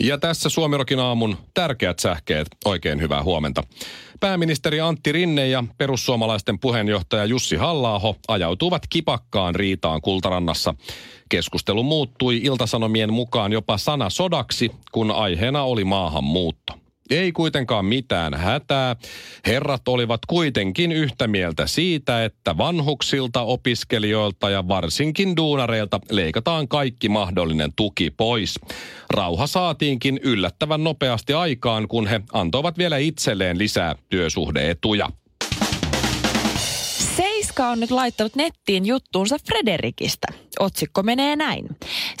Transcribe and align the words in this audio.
Ja 0.00 0.18
tässä 0.18 0.48
Suomirokin 0.48 0.98
aamun 0.98 1.36
tärkeät 1.54 1.98
sähkeet. 1.98 2.46
Oikein 2.64 3.00
hyvää 3.00 3.22
huomenta. 3.22 3.62
Pääministeri 4.20 4.80
Antti 4.80 5.12
Rinne 5.12 5.48
ja 5.48 5.64
perussuomalaisten 5.78 6.58
puheenjohtaja 6.58 7.24
Jussi 7.24 7.56
halla 7.56 8.14
ajautuivat 8.28 8.82
kipakkaan 8.90 9.54
riitaan 9.54 10.00
Kultarannassa. 10.00 10.74
Keskustelu 11.28 11.82
muuttui 11.82 12.36
iltasanomien 12.36 13.12
mukaan 13.12 13.52
jopa 13.52 13.78
sana 13.78 14.10
sodaksi, 14.10 14.70
kun 14.92 15.10
aiheena 15.10 15.62
oli 15.62 15.84
maahanmuutto. 15.84 16.83
Ei 17.10 17.32
kuitenkaan 17.32 17.84
mitään 17.84 18.34
hätää. 18.34 18.96
Herrat 19.46 19.88
olivat 19.88 20.20
kuitenkin 20.26 20.92
yhtä 20.92 21.28
mieltä 21.28 21.66
siitä, 21.66 22.24
että 22.24 22.58
vanhuksilta, 22.58 23.40
opiskelijoilta 23.40 24.50
ja 24.50 24.68
varsinkin 24.68 25.36
duunareilta 25.36 26.00
leikataan 26.10 26.68
kaikki 26.68 27.08
mahdollinen 27.08 27.72
tuki 27.76 28.10
pois. 28.10 28.60
Rauha 29.10 29.46
saatiinkin 29.46 30.20
yllättävän 30.22 30.84
nopeasti 30.84 31.32
aikaan, 31.32 31.88
kun 31.88 32.06
he 32.06 32.20
antoivat 32.32 32.78
vielä 32.78 32.96
itselleen 32.96 33.58
lisää 33.58 33.94
työsuhdeetuja. 34.08 35.10
Seiska 37.54 37.70
on 37.70 37.80
nyt 37.80 37.90
laittanut 37.90 38.36
nettiin 38.36 38.86
juttuunsa 38.86 39.36
Frederikistä. 39.46 40.26
Otsikko 40.60 41.02
menee 41.02 41.36
näin. 41.36 41.68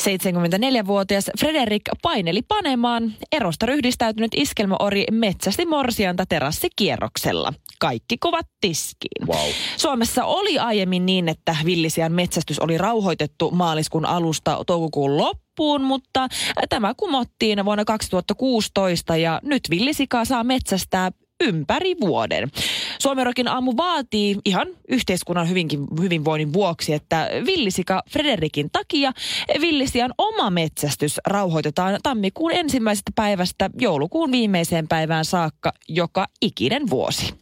74-vuotias 0.02 1.30
Frederik 1.38 1.82
paineli 2.02 2.42
panemaan 2.42 3.14
erosta 3.32 3.66
ryhdistäytynyt 3.66 4.32
iskelmäori 4.36 5.04
metsästi 5.10 5.66
morsianta 5.66 6.26
terassikierroksella. 6.26 7.52
Kaikki 7.80 8.18
kovat 8.18 8.46
tiskiin. 8.60 9.26
Wow. 9.26 9.50
Suomessa 9.76 10.24
oli 10.24 10.58
aiemmin 10.58 11.06
niin, 11.06 11.28
että 11.28 11.56
villisian 11.64 12.12
metsästys 12.12 12.58
oli 12.58 12.78
rauhoitettu 12.78 13.50
maaliskuun 13.50 14.06
alusta 14.06 14.64
toukokuun 14.66 15.16
loppuun, 15.16 15.82
mutta 15.82 16.28
tämä 16.68 16.94
kumottiin 16.96 17.64
vuonna 17.64 17.84
2016 17.84 19.16
ja 19.16 19.40
nyt 19.42 19.62
villisikaa 19.70 20.24
saa 20.24 20.44
metsästää 20.44 21.10
ympäri 21.40 21.94
vuoden. 22.00 22.50
Suomerokin 22.98 23.48
aamu 23.48 23.72
vaatii 23.76 24.36
ihan 24.44 24.68
yhteiskunnan 24.88 25.48
hyvinkin, 25.48 25.86
hyvinvoinnin 26.00 26.52
vuoksi, 26.52 26.92
että 26.92 27.30
villisika 27.46 28.02
Frederikin 28.10 28.70
takia 28.72 29.12
villisian 29.60 30.14
oma 30.18 30.50
metsästys 30.50 31.20
rauhoitetaan 31.26 31.98
tammikuun 32.02 32.52
ensimmäisestä 32.52 33.12
päivästä 33.14 33.70
joulukuun 33.80 34.32
viimeiseen 34.32 34.88
päivään 34.88 35.24
saakka 35.24 35.72
joka 35.88 36.26
ikinen 36.42 36.90
vuosi. 36.90 37.34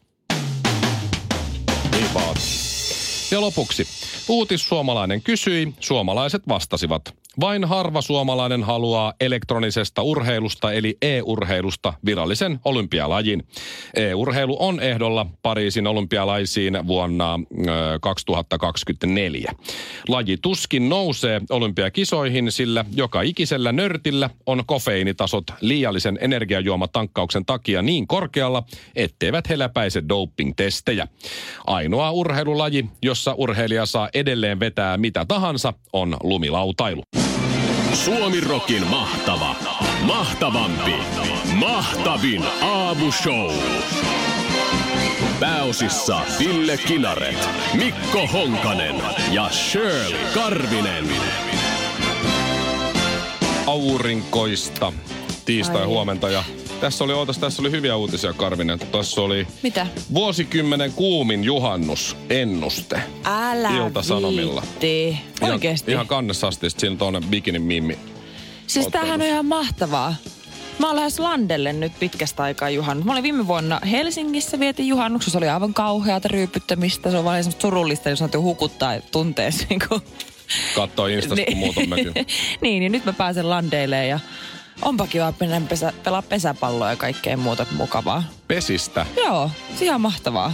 Niin. 1.92 2.06
Ja 3.32 3.40
lopuksi. 3.40 3.86
Uutissuomalainen 4.28 5.22
kysyi, 5.22 5.74
suomalaiset 5.80 6.42
vastasivat. 6.48 7.21
Vain 7.40 7.64
harva 7.64 8.02
suomalainen 8.02 8.62
haluaa 8.62 9.12
elektronisesta 9.20 10.02
urheilusta 10.02 10.72
eli 10.72 10.96
e-urheilusta 11.02 11.92
virallisen 12.06 12.60
olympialajin. 12.64 13.46
E-urheilu 13.94 14.56
on 14.60 14.80
ehdolla 14.80 15.26
Pariisin 15.42 15.86
olympialaisiin 15.86 16.86
vuonna 16.86 17.34
ö, 17.34 17.98
2024. 18.00 19.52
Laji 20.08 20.36
tuskin 20.42 20.88
nousee 20.88 21.40
olympiakisoihin, 21.50 22.52
sillä 22.52 22.84
joka 22.94 23.22
ikisellä 23.22 23.72
nörtillä 23.72 24.30
on 24.46 24.62
kofeiinitasot 24.66 25.44
liiallisen 25.60 26.18
energiajuomatankkauksen 26.20 27.44
takia 27.44 27.82
niin 27.82 28.06
korkealla, 28.06 28.62
etteivät 28.96 29.48
he 29.48 29.58
läpäise 29.58 30.02
doping-testejä. 30.08 31.08
Ainoa 31.66 32.10
urheilulaji, 32.10 32.84
jossa 33.02 33.34
urheilija 33.34 33.86
saa 33.86 34.08
edelleen 34.14 34.60
vetää 34.60 34.96
mitä 34.96 35.24
tahansa, 35.24 35.72
on 35.92 36.16
lumilautailu. 36.22 37.02
Suomi 37.92 38.40
Rokin 38.40 38.86
mahtava, 38.86 39.56
mahtavampi, 40.02 40.94
mahtavin 41.54 42.44
aamushow. 42.62 43.52
Pääosissa 45.40 46.20
Ville 46.38 46.76
Kinaret, 46.76 47.48
Mikko 47.74 48.26
Honkanen 48.32 49.02
ja 49.32 49.50
Shirley 49.50 50.18
Karvinen. 50.34 51.08
Aurinkoista 53.66 54.92
tiistai 55.44 55.84
huomenta 55.84 56.30
ja 56.30 56.44
tässä 56.82 57.04
oli, 57.04 57.12
ootas, 57.12 57.38
tässä 57.38 57.62
oli 57.62 57.70
hyviä 57.70 57.96
uutisia 57.96 58.32
Karvinen. 58.32 58.78
Tässä 58.78 59.20
oli 59.20 59.46
Mitä? 59.62 59.86
vuosikymmenen 60.14 60.92
kuumin 60.92 61.44
juhannus 61.44 62.16
ennuste. 62.30 63.02
Älä 63.24 63.70
Ilta-Sanomilla. 63.76 64.62
viitti. 64.62 65.18
Oikeesti. 65.40 65.90
Ihan, 65.90 65.96
ihan 65.96 66.06
kannessa 66.06 66.48
asti, 66.48 66.70
siinä 66.70 66.92
on 66.92 66.98
tuonne 66.98 67.20
bikinin 67.30 67.62
mimmi. 67.62 67.98
Siis 68.66 68.86
tämähän 68.86 69.20
on 69.20 69.26
ihan 69.26 69.46
mahtavaa. 69.46 70.14
Mä 70.78 70.86
oon 70.86 70.96
lähes 70.96 71.18
Landelle 71.18 71.72
nyt 71.72 71.92
pitkästä 72.00 72.42
aikaa 72.42 72.70
juhannut. 72.70 73.06
Mä 73.06 73.12
olin 73.12 73.22
viime 73.22 73.46
vuonna 73.46 73.80
Helsingissä, 73.90 74.60
vietin 74.60 74.88
juhannuksessa. 74.88 75.30
Se 75.32 75.38
oli 75.38 75.48
aivan 75.48 75.74
kauheata 75.74 76.28
ryypyttämistä. 76.28 77.10
Se 77.10 77.18
on 77.18 77.24
vaan 77.24 77.44
semmoista 77.44 77.62
surullista, 77.62 78.10
jos 78.10 78.18
sanottu 78.18 78.42
hukuttaa 78.42 79.00
tunteessa. 79.00 79.66
Niin 79.70 79.80
kuin. 79.88 80.00
Kattoo 80.74 81.06
Instasta, 81.06 81.44
kun 81.44 81.56
muut 81.56 81.76
on 81.76 81.88
mökin. 81.88 82.12
niin, 82.62 82.80
niin 82.80 82.92
nyt 82.92 83.04
mä 83.04 83.12
pääsen 83.12 83.50
Landeille 83.50 84.06
ja 84.06 84.20
onpa 84.82 85.06
kiva 85.06 85.32
mennä 85.40 85.60
pesä, 85.68 85.92
pelaa 86.04 86.22
pesäpalloa 86.22 86.90
ja 86.90 86.96
kaikkea 86.96 87.36
muuta 87.36 87.66
mukavaa. 87.76 88.22
Pesistä. 88.48 89.06
Joo, 89.16 89.50
ihan 89.80 90.00
mahtavaa. 90.00 90.52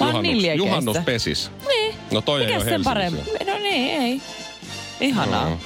Mä 0.00 0.22
liekeistä. 0.22 0.54
juhannus 0.54 0.96
pesis. 1.04 1.50
Niin. 1.68 1.94
No 2.12 2.20
toi 2.20 2.40
ei 2.40 2.46
Mikä 2.46 2.58
ole 2.58 2.64
sen 2.64 2.84
parempi? 2.84 3.20
No 3.46 3.58
niin, 3.58 4.02
ei. 4.02 4.22
Ihanaa. 5.00 5.48
Joo. 5.48 5.58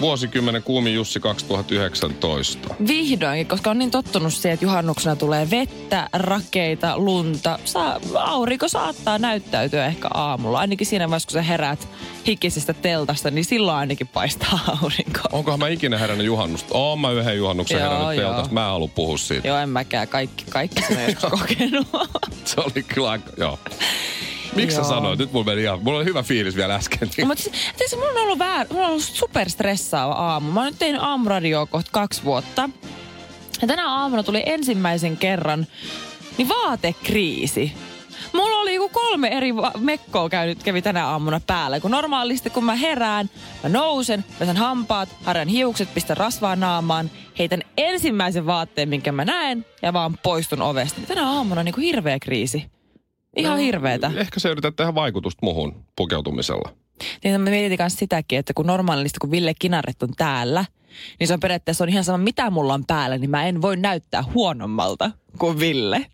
Vuosikymmenen 0.00 0.62
kuumin 0.62 0.94
Jussi 0.94 1.20
2019. 1.20 2.74
Vihdoinkin, 2.88 3.46
koska 3.46 3.70
on 3.70 3.78
niin 3.78 3.90
tottunut 3.90 4.32
siihen, 4.32 4.54
että 4.54 4.64
juhannuksena 4.64 5.16
tulee 5.16 5.50
vettä, 5.50 6.08
rakeita, 6.12 6.98
lunta. 6.98 7.58
Saa, 7.64 8.00
aurinko 8.18 8.68
saattaa 8.68 9.18
näyttäytyä 9.18 9.86
ehkä 9.86 10.08
aamulla. 10.14 10.58
Ainakin 10.58 10.86
siinä 10.86 11.08
vaiheessa, 11.08 11.26
kun 11.26 11.32
sä 11.32 11.42
heräät 11.42 11.88
hikisestä 12.26 12.72
teltasta, 12.72 13.30
niin 13.30 13.44
silloin 13.44 13.78
ainakin 13.78 14.08
paistaa 14.08 14.58
aurinko. 14.82 15.20
Onkohan 15.32 15.58
mä 15.60 15.68
ikinä 15.68 15.98
herännyt 15.98 16.26
juhannusta? 16.26 16.68
Oon 16.74 17.00
mä 17.00 17.10
yhden 17.10 17.36
juhannuksen 17.36 17.80
Joo, 17.80 17.90
herännyt 17.90 18.16
joo. 18.16 18.30
teltasta. 18.30 18.54
Mä 18.54 18.64
en 18.64 18.72
halua 18.72 18.88
puhua 18.88 19.18
siitä. 19.18 19.48
Joo, 19.48 19.58
en 19.58 19.68
mäkään. 19.68 20.08
Kaikki, 20.08 20.44
kaikki 20.50 20.82
sen 20.82 21.04
joskus 21.22 21.40
kokenut. 21.40 21.88
Se 22.44 22.60
oli 22.60 22.82
kyllä 22.82 23.10
aika, 23.10 23.30
joo. 23.36 23.58
Miksi 24.56 24.76
sä 24.76 24.84
sanoit? 24.84 25.18
Nyt 25.18 25.32
mulla 25.32 25.44
meni 25.46 25.62
ihan, 25.62 25.82
mulla 25.82 25.98
oli 25.98 26.04
hyvä 26.04 26.22
fiilis 26.22 26.56
vielä 26.56 26.74
äsken. 26.74 27.10
Mutta 27.26 27.44
siis, 27.76 27.96
mulla 27.96 28.10
on 28.10 28.16
ollut, 28.16 28.38
väär, 28.38 28.66
mulla 28.70 28.84
on 28.84 28.90
ollut 28.90 29.02
superstressaava 29.02 30.12
aamu. 30.12 30.52
Mä 30.52 30.60
oon 30.60 30.66
nyt 30.66 30.78
tehnyt 30.78 31.02
aamuradioa 31.02 31.66
kohta 31.66 31.90
kaksi 31.92 32.24
vuotta. 32.24 32.70
Ja 33.62 33.68
tänä 33.68 33.90
aamuna 33.90 34.22
tuli 34.22 34.42
ensimmäisen 34.46 35.16
kerran 35.16 35.66
niin 36.38 36.48
vaatekriisi. 36.48 37.72
Mulla 38.32 38.56
oli 38.56 38.74
joku 38.74 38.88
kolme 38.88 39.28
eri 39.28 39.56
va- 39.56 39.72
mekkoa 39.78 40.28
käynyt, 40.28 40.62
kävi 40.62 40.82
tänä 40.82 41.06
aamuna 41.06 41.40
päällä. 41.46 41.80
Kun 41.80 41.90
normaalisti 41.90 42.50
kun 42.50 42.64
mä 42.64 42.74
herään, 42.74 43.30
mä 43.62 43.68
nousen, 43.68 44.24
pesen 44.38 44.56
hampaat, 44.56 45.08
harjan 45.24 45.48
hiukset, 45.48 45.94
pistän 45.94 46.16
rasvaa 46.16 46.56
naamaan, 46.56 47.10
heitän 47.38 47.62
ensimmäisen 47.76 48.46
vaatteen, 48.46 48.88
minkä 48.88 49.12
mä 49.12 49.24
näen, 49.24 49.66
ja 49.82 49.92
vaan 49.92 50.18
poistun 50.22 50.62
ovesta. 50.62 51.00
Niin 51.00 51.08
Tänä 51.08 51.30
aamuna 51.30 51.62
niin 51.62 51.74
kuin 51.74 51.84
hirveä 51.84 52.18
kriisi. 52.18 52.75
Ihan 53.36 53.58
hirveetä. 53.58 54.12
Ehkä 54.16 54.40
sä 54.40 54.48
yrität 54.48 54.76
tehdä 54.76 54.94
vaikutusta 54.94 55.38
muhun 55.42 55.84
pukeutumisella. 55.96 56.72
Niin 57.24 57.40
mä 57.40 57.50
mietin 57.50 57.78
myös 57.80 57.94
sitäkin, 57.94 58.38
että 58.38 58.54
kun 58.54 58.66
normaalisti 58.66 59.18
kun 59.20 59.30
Ville 59.30 59.52
Kinaret 59.58 60.02
on 60.02 60.08
täällä, 60.16 60.64
niin 61.20 61.28
se 61.28 61.34
on 61.34 61.40
periaatteessa 61.40 61.84
on 61.84 61.88
ihan 61.88 62.04
sama 62.04 62.18
mitä 62.18 62.50
mulla 62.50 62.74
on 62.74 62.86
päällä, 62.86 63.18
niin 63.18 63.30
mä 63.30 63.46
en 63.46 63.62
voi 63.62 63.76
näyttää 63.76 64.24
huonommalta 64.34 65.10
kuin 65.38 65.58
Ville. 65.58 66.06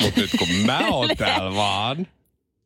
Mut 0.00 0.16
nyt 0.16 0.30
kun 0.38 0.48
mä 0.66 0.80
oon 0.88 1.10
täällä 1.16 1.54
vaan. 1.54 2.06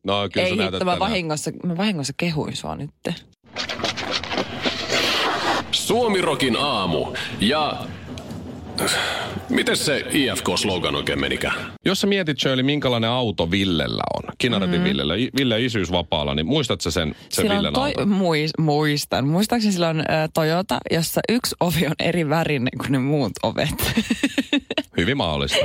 No 0.05 0.29
kyllä 0.33 0.47
Ei 0.47 0.53
sä 0.53 0.57
näytät 0.57 0.75
hitto, 0.75 0.85
mä 0.85 0.99
vahingossa, 0.99 1.51
mä 1.65 1.77
vahingossa 1.77 2.13
kehuin 2.17 2.57
sua 2.57 2.77
nyt. 2.77 2.91
Suomi 5.71 6.21
Rokin 6.21 6.57
aamu 6.57 7.07
ja 7.41 7.87
Miten 9.49 9.77
se 9.77 10.05
IFK-slogan 10.11 10.95
oikein 10.95 11.21
menikään? 11.21 11.73
Jos 11.85 12.01
sä 12.01 12.07
mietit 12.07 12.41
Shirley, 12.41 12.63
minkälainen 12.63 13.11
auto 13.11 13.51
Villellä 13.51 14.03
on, 14.17 14.23
Kinaretin 14.39 14.81
mm. 14.81 14.85
Villellä, 14.85 15.15
Ville 15.39 15.65
isyysvapaalla, 15.65 16.35
niin 16.35 16.47
muistatko 16.47 16.83
sä 16.83 16.91
sen, 16.91 17.15
sen 17.19 17.27
Sillä 17.29 17.53
on 17.53 17.57
Villen 17.57 17.73
toi, 17.73 17.89
auton? 17.89 18.09
muis, 18.09 18.51
muistan. 18.59 19.27
Muistaakseni 19.27 19.73
sillä 19.73 19.89
on 19.89 20.01
ä, 20.01 20.05
Toyota, 20.35 20.79
jossa 20.91 21.21
yksi 21.29 21.57
ovi 21.61 21.87
on 21.87 21.95
eri 21.99 22.29
värinen 22.29 22.79
kuin 22.79 22.93
ne 22.93 22.99
muut 22.99 23.33
ovet. 23.43 23.93
Hyvin 24.97 25.17
mahdollista. 25.17 25.59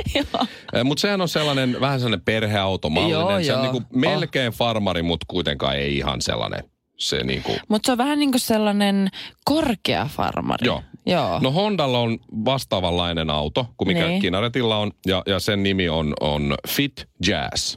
mutta 0.84 1.00
sehän 1.00 1.20
on 1.20 1.28
sellainen, 1.28 1.76
vähän 1.80 2.00
sellainen 2.00 2.24
perheautomallinen. 2.24 3.20
Joo, 3.20 3.28
se 3.30 3.34
on 3.34 3.64
joo. 3.64 3.72
niinku 3.72 3.82
melkein 3.94 4.52
farmari, 4.52 5.02
mutta 5.02 5.26
kuitenkaan 5.28 5.76
ei 5.76 5.96
ihan 5.96 6.22
sellainen. 6.22 6.64
Se 6.98 7.24
niinku, 7.24 7.52
Mutta 7.68 7.86
se 7.86 7.92
on 7.92 7.98
vähän 7.98 8.18
niin 8.18 8.30
kuin 8.30 8.40
sellainen 8.40 9.08
korkea 9.44 10.08
farmari. 10.16 10.66
Joo. 10.66 10.82
Joo. 11.06 11.38
No 11.42 11.50
Hondalla 11.50 11.98
on 11.98 12.18
vastaavanlainen 12.44 13.30
auto 13.30 13.66
kuin 13.76 13.88
mikä 13.88 14.06
Niin. 14.06 14.20
Kinaretilla 14.20 14.76
on, 14.76 14.90
ja, 15.06 15.22
ja 15.26 15.40
sen 15.40 15.62
nimi 15.62 15.88
on, 15.88 16.14
on 16.20 16.54
Fit 16.68 17.08
Jazz. 17.28 17.76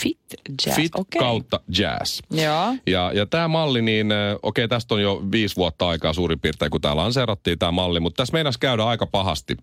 Fit 0.00 0.18
jazz, 0.66 0.76
Fit 0.76 0.94
okei. 0.94 1.18
kautta 1.18 1.60
Jazz. 1.78 2.20
Joo. 2.30 2.74
Ja, 2.86 3.12
ja 3.14 3.26
tämä 3.26 3.48
malli, 3.48 3.82
niin 3.82 4.06
okei, 4.42 4.68
tästä 4.68 4.94
on 4.94 5.02
jo 5.02 5.22
viisi 5.32 5.56
vuotta 5.56 5.88
aikaa 5.88 6.12
suurin 6.12 6.40
piirtein, 6.40 6.70
kun 6.70 6.80
tämä 6.80 6.96
lanseerattiin 6.96 7.58
tämä 7.58 7.72
malli, 7.72 8.00
mutta 8.00 8.16
tässä 8.22 8.32
meinasi 8.32 8.58
käydä 8.58 8.84
aika 8.84 9.06
pahasti 9.06 9.56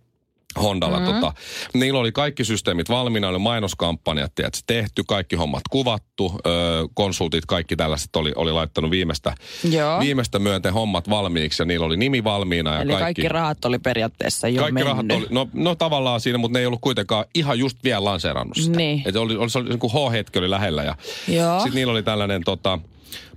Hondalla. 0.61 0.99
Mm-hmm. 0.99 1.13
Tota, 1.13 1.33
niillä 1.73 1.99
oli 1.99 2.11
kaikki 2.11 2.45
systeemit 2.45 2.89
valmiina, 2.89 3.27
oli 3.27 3.39
mainoskampanjat 3.39 4.35
tiedätkö, 4.35 4.59
tehty, 4.67 5.03
kaikki 5.07 5.35
hommat 5.35 5.61
kuvattu, 5.69 6.39
ö, 6.45 6.49
konsultit, 6.93 7.45
kaikki 7.45 7.75
tällaiset 7.75 8.15
oli, 8.15 8.31
oli 8.35 8.51
laittanut 8.51 8.91
viimeistä, 8.91 9.35
Joo. 9.69 9.99
viimeistä 9.99 10.39
myöten 10.39 10.73
hommat 10.73 11.09
valmiiksi 11.09 11.61
ja 11.61 11.65
niillä 11.65 11.85
oli 11.85 11.97
nimi 11.97 12.23
valmiina. 12.23 12.73
Ja 12.73 12.81
Eli 12.81 12.91
kaikki, 12.91 13.03
kaikki 13.03 13.29
rahat 13.29 13.65
oli 13.65 13.79
periaatteessa 13.79 14.47
jo 14.47 14.61
kaikki 14.61 14.73
mennyt. 14.73 14.91
rahat 14.91 15.11
oli, 15.11 15.27
no, 15.29 15.47
no 15.53 15.75
tavallaan 15.75 16.21
siinä, 16.21 16.37
mutta 16.37 16.53
ne 16.53 16.59
ei 16.59 16.65
ollut 16.65 16.81
kuitenkaan 16.81 17.25
ihan 17.35 17.59
just 17.59 17.77
vielä 17.83 18.03
lanseerannut 18.03 18.57
sitä. 18.57 18.77
Niin. 18.77 19.01
Et 19.05 19.15
oli, 19.15 19.35
oli, 19.35 19.49
se 19.49 19.59
oli 19.59 19.69
niin 19.69 19.79
kuin 19.79 19.93
H-hetki 19.93 20.39
oli 20.39 20.49
lähellä 20.49 20.83
ja 20.83 20.95
sitten 21.57 21.75
niillä 21.75 21.91
oli 21.91 22.03
tällainen 22.03 22.43
tota, 22.43 22.79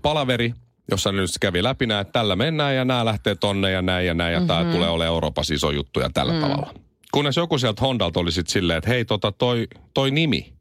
palaveri, 0.03 0.55
jossa 0.91 1.13
nyt 1.13 1.31
kävi 1.41 1.63
läpi 1.63 1.87
nämä, 1.87 2.01
että 2.01 2.13
tällä 2.13 2.37
mennään 2.37 2.77
ja 2.77 2.85
nämä 2.85 3.05
lähtee 3.05 3.35
tonne 3.35 3.71
ja 3.71 3.83
näin 3.83 4.07
ja 4.07 4.15
näin 4.15 4.33
ja 4.33 4.41
mm-hmm. 4.41 4.49
tämä 4.49 4.73
tulee 4.73 4.89
olemaan 4.89 5.15
Euroopassa 5.15 5.55
iso 5.55 5.71
juttu 5.71 6.01
ja 6.01 6.11
tällä 6.15 6.33
mm. 6.33 6.41
tavalla. 6.41 6.75
Kunnes 7.13 7.37
joku 7.37 7.59
sieltä 7.59 7.81
Hondalta 7.81 8.21
oli 8.21 8.33
sitten 8.33 8.53
silleen, 8.53 8.79
että 8.79 8.91
hei 8.91 9.05
tota 9.05 9.33
toi, 9.33 9.69
toi 9.95 10.11
nimi, 10.11 10.53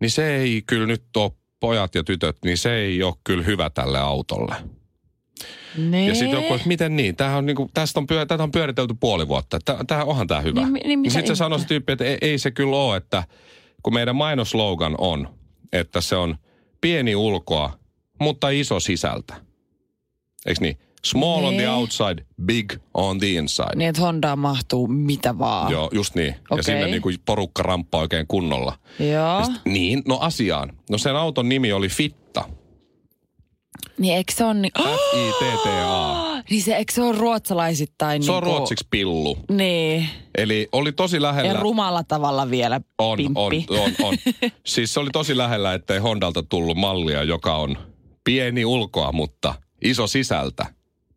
niin 0.00 0.10
se 0.10 0.36
ei 0.36 0.62
kyllä 0.66 0.86
nyt 0.86 1.02
ole 1.16 1.32
pojat 1.60 1.94
ja 1.94 2.04
tytöt, 2.04 2.36
niin 2.44 2.58
se 2.58 2.74
ei 2.74 3.02
ole 3.02 3.14
kyllä 3.24 3.44
hyvä 3.44 3.70
tälle 3.70 3.98
autolle. 3.98 4.54
Nee. 5.76 6.08
Ja 6.08 6.14
sitten 6.14 6.42
joku, 6.42 6.54
että 6.54 6.68
miten 6.68 6.96
niin? 6.96 7.16
Tämähän 7.16 7.38
on 7.38 7.46
niinku, 7.46 7.70
tästä 7.74 8.00
on, 8.00 8.06
pyö, 8.06 8.26
tätä 8.26 8.42
on 8.42 8.50
pyöritelty 8.50 8.94
puoli 9.00 9.28
vuotta. 9.28 9.58
Tää, 9.86 10.04
onhan 10.04 10.26
tämä 10.26 10.40
hyvä. 10.40 10.60
Niin 10.60 10.88
niin 10.88 10.98
mitä 10.98 11.12
sitten 11.12 11.36
se 11.36 11.38
sanoi 11.38 11.60
se 11.60 11.66
tyyppi, 11.66 11.92
että 11.92 12.04
ei, 12.04 12.18
ei 12.20 12.38
se 12.38 12.50
kyllä 12.50 12.76
ole, 12.76 12.96
että 12.96 13.24
kun 13.82 13.94
meidän 13.94 14.16
mainoslogan 14.16 14.94
on, 14.98 15.28
että 15.72 16.00
se 16.00 16.16
on 16.16 16.36
pieni 16.80 17.16
ulkoa, 17.16 17.78
mutta 18.20 18.48
iso 18.48 18.80
sisältä. 18.80 19.34
Eikö 20.46 20.60
niin? 20.60 20.78
Small 21.04 21.44
on 21.44 21.54
the 21.54 21.62
Nee. 21.62 21.68
outside, 21.74 22.24
big 22.44 22.72
on 22.94 23.18
the 23.18 23.26
inside. 23.28 23.76
Niin, 23.76 23.88
että 23.88 24.02
Hondaan 24.02 24.38
mahtuu 24.38 24.86
mitä 24.86 25.38
vaan. 25.38 25.72
Joo, 25.72 25.90
just 25.92 26.14
niin. 26.14 26.26
Ja 26.28 26.34
Okei. 26.50 26.62
sinne 26.64 26.86
niinku 26.86 27.08
porukka 27.24 27.62
ramppaa 27.62 28.00
oikein 28.00 28.26
kunnolla. 28.26 28.78
Joo. 28.98 29.08
Ja 29.10 29.44
sit, 29.44 29.60
niin, 29.64 30.02
no 30.08 30.18
asiaan. 30.20 30.72
No 30.90 30.98
sen 30.98 31.16
auton 31.16 31.48
nimi 31.48 31.72
oli 31.72 31.88
Fitta. 31.88 32.44
Niin 33.98 34.14
eikö 34.16 34.32
se 34.36 34.44
on... 34.44 34.62
Niin, 34.62 34.72
F-I-T-T-A. 34.82 36.24
niin 36.50 36.62
se, 36.62 36.76
eikö 36.76 36.92
se 36.92 37.02
ole 37.02 37.18
ruotsalaisittain 37.18 38.22
Se 38.22 38.32
on 38.32 38.42
niinku- 38.42 38.56
ruotsiksi 38.58 38.86
pillu. 38.90 39.38
Niin. 39.50 40.08
Eli 40.38 40.68
oli 40.72 40.92
tosi 40.92 41.22
lähellä. 41.22 41.52
Ja 41.52 41.60
rumalla 41.60 42.04
tavalla 42.04 42.50
vielä 42.50 42.80
On, 42.98 43.18
on, 43.34 43.50
pimppi. 43.50 43.78
on, 43.78 43.92
on. 44.02 44.14
Siis 44.66 44.94
se 44.94 45.00
oli 45.00 45.10
tosi 45.12 45.36
lähellä, 45.36 45.74
ettei 45.74 45.98
Hondalta 45.98 46.42
tullut 46.42 46.76
mallia, 46.76 47.22
joka 47.22 47.54
on 47.56 47.78
pieni 48.24 48.64
ulkoa, 48.64 49.12
mutta 49.12 49.54
iso 49.84 50.06
sisältä. 50.06 50.66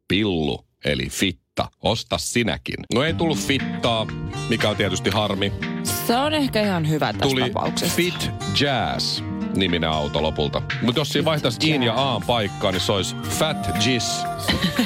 Pillu, 0.07 0.65
eli 0.85 1.09
fitta. 1.09 1.67
Osta 1.81 2.17
sinäkin. 2.17 2.75
No 2.93 3.03
ei 3.03 3.13
tullut 3.13 3.37
fittaa, 3.37 4.07
mikä 4.49 4.69
on 4.69 4.75
tietysti 4.75 5.09
harmi. 5.09 5.53
Se 5.83 6.15
on 6.15 6.33
ehkä 6.33 6.61
ihan 6.61 6.89
hyvä 6.89 7.13
tässä 7.13 7.29
Tuli 7.29 7.41
tapauksessa. 7.41 7.95
Fit 7.95 8.31
Jazz 8.59 9.21
niminen 9.55 9.89
auto 9.89 10.21
lopulta. 10.21 10.61
Mutta 10.81 11.01
jos 11.01 11.09
siinä 11.09 11.25
vaihtaisi 11.25 11.69
Iin 11.69 11.83
ja 11.83 11.93
Aan 11.93 12.21
paikkaa, 12.27 12.71
niin 12.71 12.81
se 12.81 12.91
olisi 12.91 13.15
Fat 13.15 13.85
Jizz. 13.85 14.23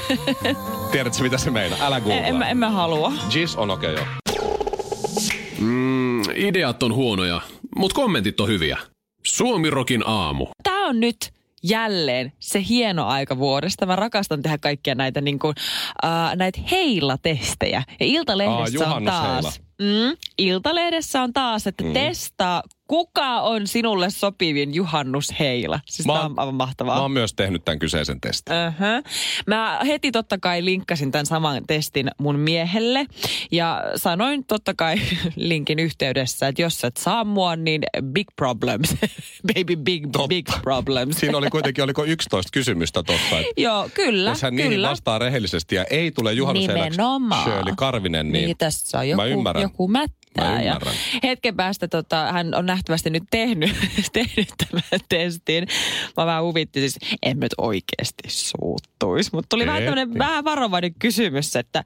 Tiedätkö 0.91 1.23
mitä 1.23 1.37
se 1.37 1.51
meinaa? 1.51 1.79
Älä 1.81 1.97
en, 1.97 2.03
googlaa. 2.03 2.25
en, 2.25 2.35
mä, 2.35 2.49
en 2.49 2.57
mä 2.57 2.69
halua. 2.69 3.13
Jizz 3.33 3.55
on 3.55 3.69
okei 3.69 3.93
okay, 3.93 4.05
joo. 4.05 4.17
Mm, 5.59 6.21
ideat 6.35 6.83
on 6.83 6.93
huonoja, 6.93 7.41
mutta 7.75 7.95
kommentit 7.95 8.39
on 8.39 8.47
hyviä. 8.47 8.77
Suomirokin 9.23 10.03
aamu. 10.05 10.47
Tämä 10.63 10.87
on 10.87 10.99
nyt 10.99 11.33
jälleen 11.63 12.33
se 12.39 12.63
hieno 12.69 13.07
aika 13.07 13.37
vuodesta. 13.37 13.85
Mä 13.85 13.95
rakastan 13.95 14.41
tehdä 14.41 14.57
kaikkia 14.57 14.95
näitä, 14.95 15.21
niin 15.21 15.39
kuin, 15.39 15.55
äh, 16.05 16.35
näitä 16.35 16.59
heilatestejä. 16.71 17.83
Ja 17.99 18.05
Iltalehdessä 18.05 18.87
Aa, 18.87 18.95
on 18.95 19.05
taas... 19.05 19.61
Mm, 19.81 20.17
Iltalehdessä 20.37 21.21
on 21.21 21.33
taas, 21.33 21.67
että 21.67 21.83
mm. 21.83 21.93
testaa, 21.93 22.63
kuka 22.87 23.41
on 23.41 23.67
sinulle 23.67 24.09
sopivin 24.09 24.73
juhannusheila. 24.73 25.79
Siis 25.85 26.07
Mä 26.07 26.13
tämä 26.13 26.25
on 26.25 26.33
aivan 26.39 26.55
mahtavaa. 26.55 26.95
Mä 26.95 27.01
oon 27.01 27.11
myös 27.11 27.33
tehnyt 27.33 27.65
tämän 27.65 27.79
kyseisen 27.79 28.21
testin. 28.21 28.55
Uh-huh. 28.67 29.11
Mä 29.47 29.79
heti 29.87 30.11
totta 30.11 30.37
kai 30.37 30.65
linkkasin 30.65 31.11
tämän 31.11 31.25
saman 31.25 31.63
testin 31.67 32.11
mun 32.19 32.39
miehelle 32.39 33.05
ja 33.51 33.83
sanoin 33.95 34.45
totta 34.45 34.73
kai 34.73 34.95
linkin 35.35 35.79
yhteydessä, 35.79 36.47
että 36.47 36.61
jos 36.61 36.83
et 36.83 36.97
saa 36.97 37.23
mua, 37.23 37.55
niin 37.55 37.81
big 38.03 38.27
problems. 38.35 38.95
Baby 39.53 39.75
big, 39.75 40.03
Totta. 40.11 40.27
big 40.27 40.47
problems. 40.61 41.15
Siinä 41.19 41.37
oli 41.37 41.49
kuitenkin, 41.57 41.83
oliko 41.83 42.03
11 42.05 42.49
kysymystä 42.53 43.03
tossa. 43.03 43.39
että 43.39 43.51
Joo, 43.61 43.89
kyllä, 43.93 44.29
Jos 44.29 44.41
hän 44.41 44.55
niihin 44.55 44.71
kyllä. 44.71 44.89
vastaa 44.89 45.19
rehellisesti 45.19 45.75
ja 45.75 45.83
ei 45.89 46.11
tule 46.11 46.31
Nimenomaan. 46.53 47.43
Shirley 47.43 47.73
Karvinen, 47.77 48.31
niin, 48.31 48.45
Niin, 48.45 48.57
tässä 48.57 48.99
on 48.99 49.09
joku, 49.09 49.21
mä 49.21 49.25
ymmärrän. 49.25 49.61
joku 49.61 49.87
mättää. 49.87 50.26
Mä 50.37 50.61
ja 50.61 50.79
hetken 51.23 51.55
päästä 51.55 51.87
tota, 51.87 52.31
hän 52.31 52.55
on 52.55 52.65
nähtävästi 52.65 53.09
nyt 53.09 53.23
tehnyt, 53.31 53.75
tehnyt 54.13 54.49
tämän 54.57 54.99
testin. 55.09 55.67
Mä 56.17 56.25
vähän 56.25 56.43
huvitti, 56.43 56.79
siis 56.79 56.99
en 57.23 57.39
nyt 57.39 57.53
oikeasti 57.57 58.23
suuttuisi. 58.27 59.29
Mutta 59.33 59.47
tuli 59.49 59.65
vähän 59.65 59.81
Et, 59.81 59.85
tämmöinen 59.85 60.17
vähän 60.17 60.43
varovainen 60.43 60.93
kysymys, 60.99 61.55
että, 61.55 61.83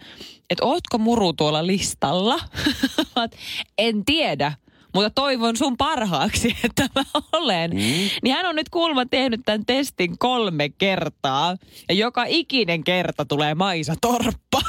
että 0.50 0.66
ootko 0.66 0.98
muru 0.98 1.34
tuolla 1.34 1.68
listalla? 1.68 2.40
En 3.78 4.06
tiedä. 4.06 4.54
Mutta 4.94 5.10
toivon 5.10 5.58
sun 5.58 5.78
parhaaksi, 5.78 6.56
että 6.64 6.90
mä 6.96 7.04
olen. 7.34 7.72
Mm. 7.72 7.78
Niin 8.24 8.36
hän 8.36 8.46
on 8.46 8.56
nyt 8.56 8.70
kuulemma 8.70 9.06
tehnyt 9.06 9.42
tämän 9.46 9.66
testin 9.66 10.18
kolme 10.18 10.70
kertaa. 10.70 11.58
Ja 11.90 11.96
joka 11.96 12.26
ikinen 12.28 12.84
kerta 12.84 13.26
tulee 13.26 13.56
Maisa 13.56 13.94
Torppa. 14.02 14.62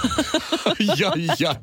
ja, 0.99 1.13
ja. 1.39 1.55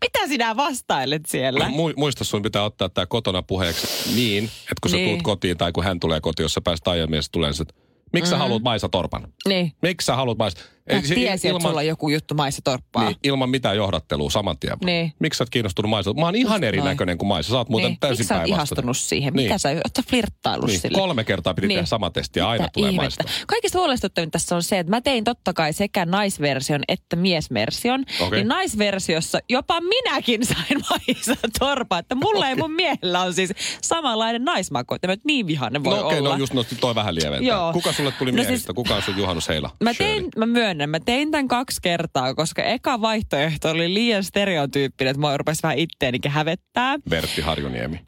Mitä 0.00 0.26
sinä 0.28 0.56
vastailet 0.56 1.26
siellä? 1.26 1.66
Mu- 1.68 1.94
muista 1.96 2.24
sun 2.24 2.42
pitää 2.42 2.62
ottaa 2.64 2.88
tämä 2.88 3.06
kotona 3.06 3.42
puheeksi 3.42 4.14
niin, 4.14 4.44
että 4.44 4.74
kun 4.82 4.90
sä 4.90 4.96
Niin. 4.96 5.08
tuut 5.10 5.22
kotiin 5.22 5.56
tai 5.58 5.72
kun 5.72 5.84
hän 5.84 6.00
tulee 6.00 6.20
kotiin, 6.20 6.44
jos 6.44 6.54
sä 6.54 6.60
pääst 6.60 6.88
aiemmin, 6.88 7.20
tulee 7.32 7.50
että 7.62 7.74
miksi 8.12 8.30
sä 8.30 8.38
haluat 8.38 8.62
Maisa 8.62 8.88
Torpan? 8.88 9.28
Niin. 9.48 9.72
Miksi 9.82 10.06
sä 10.06 10.16
haluat 10.16 10.38
Maisa? 10.38 10.58
Mä 10.92 11.00
se- 11.02 11.14
tiesin, 11.14 11.50
että 11.50 11.62
sulla 11.68 11.80
on 11.80 11.86
joku 11.86 12.08
juttu 12.08 12.34
Maissa 12.34 12.62
Torppaa. 12.64 13.04
niin, 13.04 13.16
ilman 13.24 13.50
mitään 13.50 13.76
johdattelua 13.76 14.30
saman 14.30 14.58
tien. 14.58 14.76
Niin. 14.84 15.12
Miksi 15.18 15.38
sä 15.38 15.42
oot 15.44 15.50
kiinnostunut 15.50 15.90
Maisa? 15.90 16.12
Mä 16.12 16.24
oon 16.24 16.34
ihan 16.34 16.56
Just 16.56 16.64
erinäköinen 16.64 17.18
kuin 17.18 17.28
Maisa. 17.28 17.50
Sä 17.50 17.56
oot 17.58 17.68
muuten 17.68 17.88
niin. 17.90 18.00
täysin 18.00 18.14
Miksi 18.22 18.28
sä 18.28 18.38
oot 18.38 18.48
ihastunut 18.48 18.96
siihen? 18.96 19.32
Niin. 19.34 19.44
Mitä 19.46 19.58
sä 19.58 19.68
oot 19.68 20.06
flirttaillut 20.08 20.66
Niin, 20.70 20.80
sille? 20.80 20.98
kolme 20.98 21.24
kertaa 21.24 21.54
piti 21.54 21.68
tehdä 21.68 21.84
sama 21.86 22.10
testi 22.10 22.38
ja 22.40 22.48
aina 22.48 22.68
tulee 22.72 22.90
ihmettä? 22.90 23.22
Maista. 23.24 23.44
Kaikista 23.46 23.78
huolestuttavinta 23.78 24.32
tässä 24.32 24.56
on 24.56 24.62
se, 24.62 24.78
että 24.78 24.90
mä 24.90 25.00
tein 25.00 25.24
totta 25.24 25.52
kai 25.52 25.72
sekä 25.72 26.06
naisversion 26.06 26.80
että 26.88 27.16
miesversion. 27.16 28.04
Okei. 28.20 28.38
Niin 28.38 28.48
naisversiossa 28.48 29.38
jopa 29.48 29.80
minäkin 29.80 30.46
sain 30.46 30.80
Maisa 30.90 31.34
Torpaa. 31.58 31.98
Että 31.98 32.14
mulla 32.14 32.48
ei 32.48 32.54
mun 32.54 32.72
miehellä 32.72 33.20
on 33.22 33.34
siis 33.34 33.50
samanlainen 33.82 34.44
naismaku. 34.44 34.94
Että 34.94 35.08
niin 35.24 35.46
vihainen 35.46 35.84
voi 35.84 35.96
No 35.98 36.06
okei, 36.06 36.18
olla. 36.18 36.28
no 36.28 36.36
just 36.36 36.52
nosti 36.54 36.74
toi 36.74 36.94
vähän 36.94 37.14
lieventää. 37.14 37.48
Joo. 37.48 37.72
Kuka 37.72 37.92
sulle 37.92 38.12
tuli 38.12 38.32
No 38.32 38.34
miehistä? 38.36 38.66
siis- 38.66 38.74
Kuka 38.74 38.94
on 38.96 39.02
sun 39.02 39.16
juhannusheila? 39.16 39.70
Mä 39.80 39.94
tein, 39.94 40.28
mä 40.36 40.46
myönnän, 40.74 40.90
mä 40.90 41.00
tein 41.00 41.30
tämän 41.30 41.48
kaksi 41.48 41.80
kertaa, 41.82 42.34
koska 42.34 42.62
eka 42.62 43.00
vaihtoehto 43.00 43.70
oli 43.70 43.94
liian 43.94 44.24
stereotyyppinen, 44.24 45.10
että 45.10 45.20
mä 45.20 45.36
rupesi 45.36 45.62
vähän 45.62 45.78
itteenikin 45.78 46.30
hävettää. 46.30 46.96
Vertti 47.10 47.40
Harjuniemi. 47.40 48.00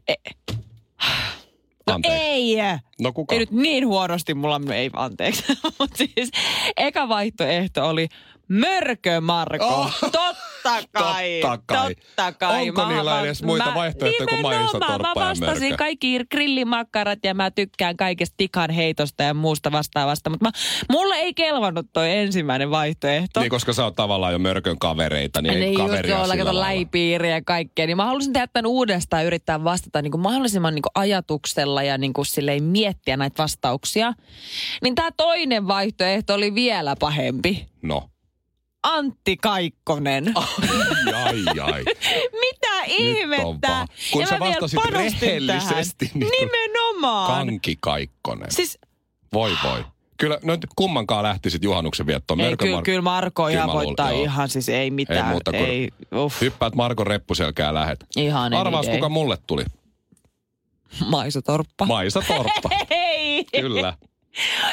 No 1.87 1.95
Anteeksi. 1.95 2.21
ei! 2.21 2.57
No 3.01 3.13
kuka? 3.13 3.35
Ei 3.35 3.39
nyt 3.39 3.51
niin 3.51 3.87
huonosti 3.87 4.35
mulla, 4.35 4.61
ei 4.75 4.91
anteeksi. 4.93 5.45
Mutta 5.79 5.97
siis 5.97 6.31
eka 6.77 7.09
vaihtoehto 7.09 7.89
oli 7.89 8.09
Mörkö 8.49 9.21
Marko. 9.21 9.67
Oh. 9.67 9.99
Totta 10.75 11.03
kai. 11.03 11.39
Totta 11.43 11.75
kai. 11.75 11.95
Totta 11.95 12.33
kai. 12.33 12.69
Onko 12.69 12.83
Mä- 12.83 12.89
niillä 12.93 13.21
edes 13.21 13.43
muita 13.43 13.65
mä- 13.67 13.75
vaihtoehtoja 13.75 14.27
kuin 14.27 14.43
maisatorppa 14.43 14.99
Mä 14.99 15.15
vastasin 15.15 15.63
mörkö? 15.63 15.77
kaikki 15.77 16.19
grillimakkarat 16.31 17.19
ja 17.25 17.35
mä 17.35 17.51
tykkään 17.51 17.97
kaikesta 17.97 18.35
tikan 18.37 18.71
heitosta 18.71 19.23
ja 19.23 19.35
muusta 19.35 19.73
vastaavasta. 19.73 20.31
Mutta 20.31 20.51
mulle 20.93 21.15
ei 21.17 21.35
kelvannut 21.35 21.87
toi 21.93 22.13
ensimmäinen 22.13 22.71
vaihtoehto. 22.71 23.41
Niin, 23.41 23.51
koska 23.51 23.73
sä 23.73 23.85
oot 23.85 23.95
tavallaan 23.95 24.33
jo 24.33 24.39
mörkön 24.39 24.79
kavereita, 24.79 25.43
niin 25.43 25.51
Niin 25.55 25.63
ei 25.63 25.73
just 25.75 25.87
kaveria 25.87 26.17
kato 26.17 26.45
lailla. 26.45 26.61
läipiiriä 26.61 27.31
ja 27.35 27.43
kaikkea. 27.43 27.87
Niin 27.87 27.97
mä 27.97 28.05
halusin 28.07 28.33
tehdä 28.33 28.47
tämän 28.47 28.67
uudestaan 28.67 29.23
ja 29.23 29.27
yrittää 29.27 29.65
vastata 29.65 30.03
niin 30.03 30.11
kuin 30.11 30.21
mahdollisimman 30.21 30.75
niin 30.75 30.83
kuin 30.83 30.93
ajatuksella 30.95 31.83
ja 31.83 31.99
niin 31.99 32.13
kuin 32.13 32.27
silleen 32.27 32.63
miettiä 32.65 33.17
näitä 33.17 33.43
vastauksia. 33.43 34.13
Niin 34.83 34.95
tämä 34.95 35.11
toinen 35.17 35.69
vaihtoehto 35.69 36.35
oli 36.35 36.55
vielä 36.55 36.95
pahempi. 37.01 37.67
No. 37.83 38.09
Antti 38.87 39.37
Kaikkonen. 39.37 40.33
Ai, 40.35 40.45
ai, 41.15 41.61
ai. 41.73 41.85
Mitä 42.41 42.83
ihmettä? 42.87 43.87
Kun 44.13 44.21
ja 44.23 44.27
sä 44.29 44.39
vastasit 44.39 44.81
rehellisesti, 44.91 46.07
tähän. 46.07 46.21
niin 46.21 46.31
Nimenomaan. 46.41 47.27
Kanki 47.47 47.77
Kaikkonen. 47.81 48.53
Siis 48.53 48.79
Voi 49.33 49.53
voi. 49.65 49.85
Kyllä, 50.19 50.39
no 50.45 50.59
kummankaan 50.77 51.23
lähtisit 51.23 51.63
juhannuksen 51.65 52.07
viettoon. 52.07 52.41
ei, 52.41 52.57
kyllä, 52.57 52.79
Mar- 52.79 52.83
kyllä 52.83 53.03
Marko 53.03 53.45
Kyllä 53.45 53.57
ihan 53.57 53.73
voittaa 53.73 54.11
joo. 54.11 54.23
ihan 54.23 54.49
siis 54.49 54.69
ei 54.69 54.91
mitään. 54.91 55.27
Ei 55.27 55.31
muuta 55.31 55.51
kuin- 55.51 55.65
ei, 55.65 55.89
uff, 56.17 56.41
Hyppäät 56.41 56.75
Markon 56.75 57.07
reppuselkää 57.07 57.75
lähet. 57.75 58.05
ihan 58.17 58.55
Arvaas, 58.55 58.87
kuka 58.89 59.09
mulle 59.09 59.39
tuli. 59.47 59.65
Maisa 61.07 61.43
Torppa. 61.43 61.87
Maisa 61.87 62.23
Torppa. 62.29 62.71
Ei. 62.91 63.45
Kyllä. 63.61 63.95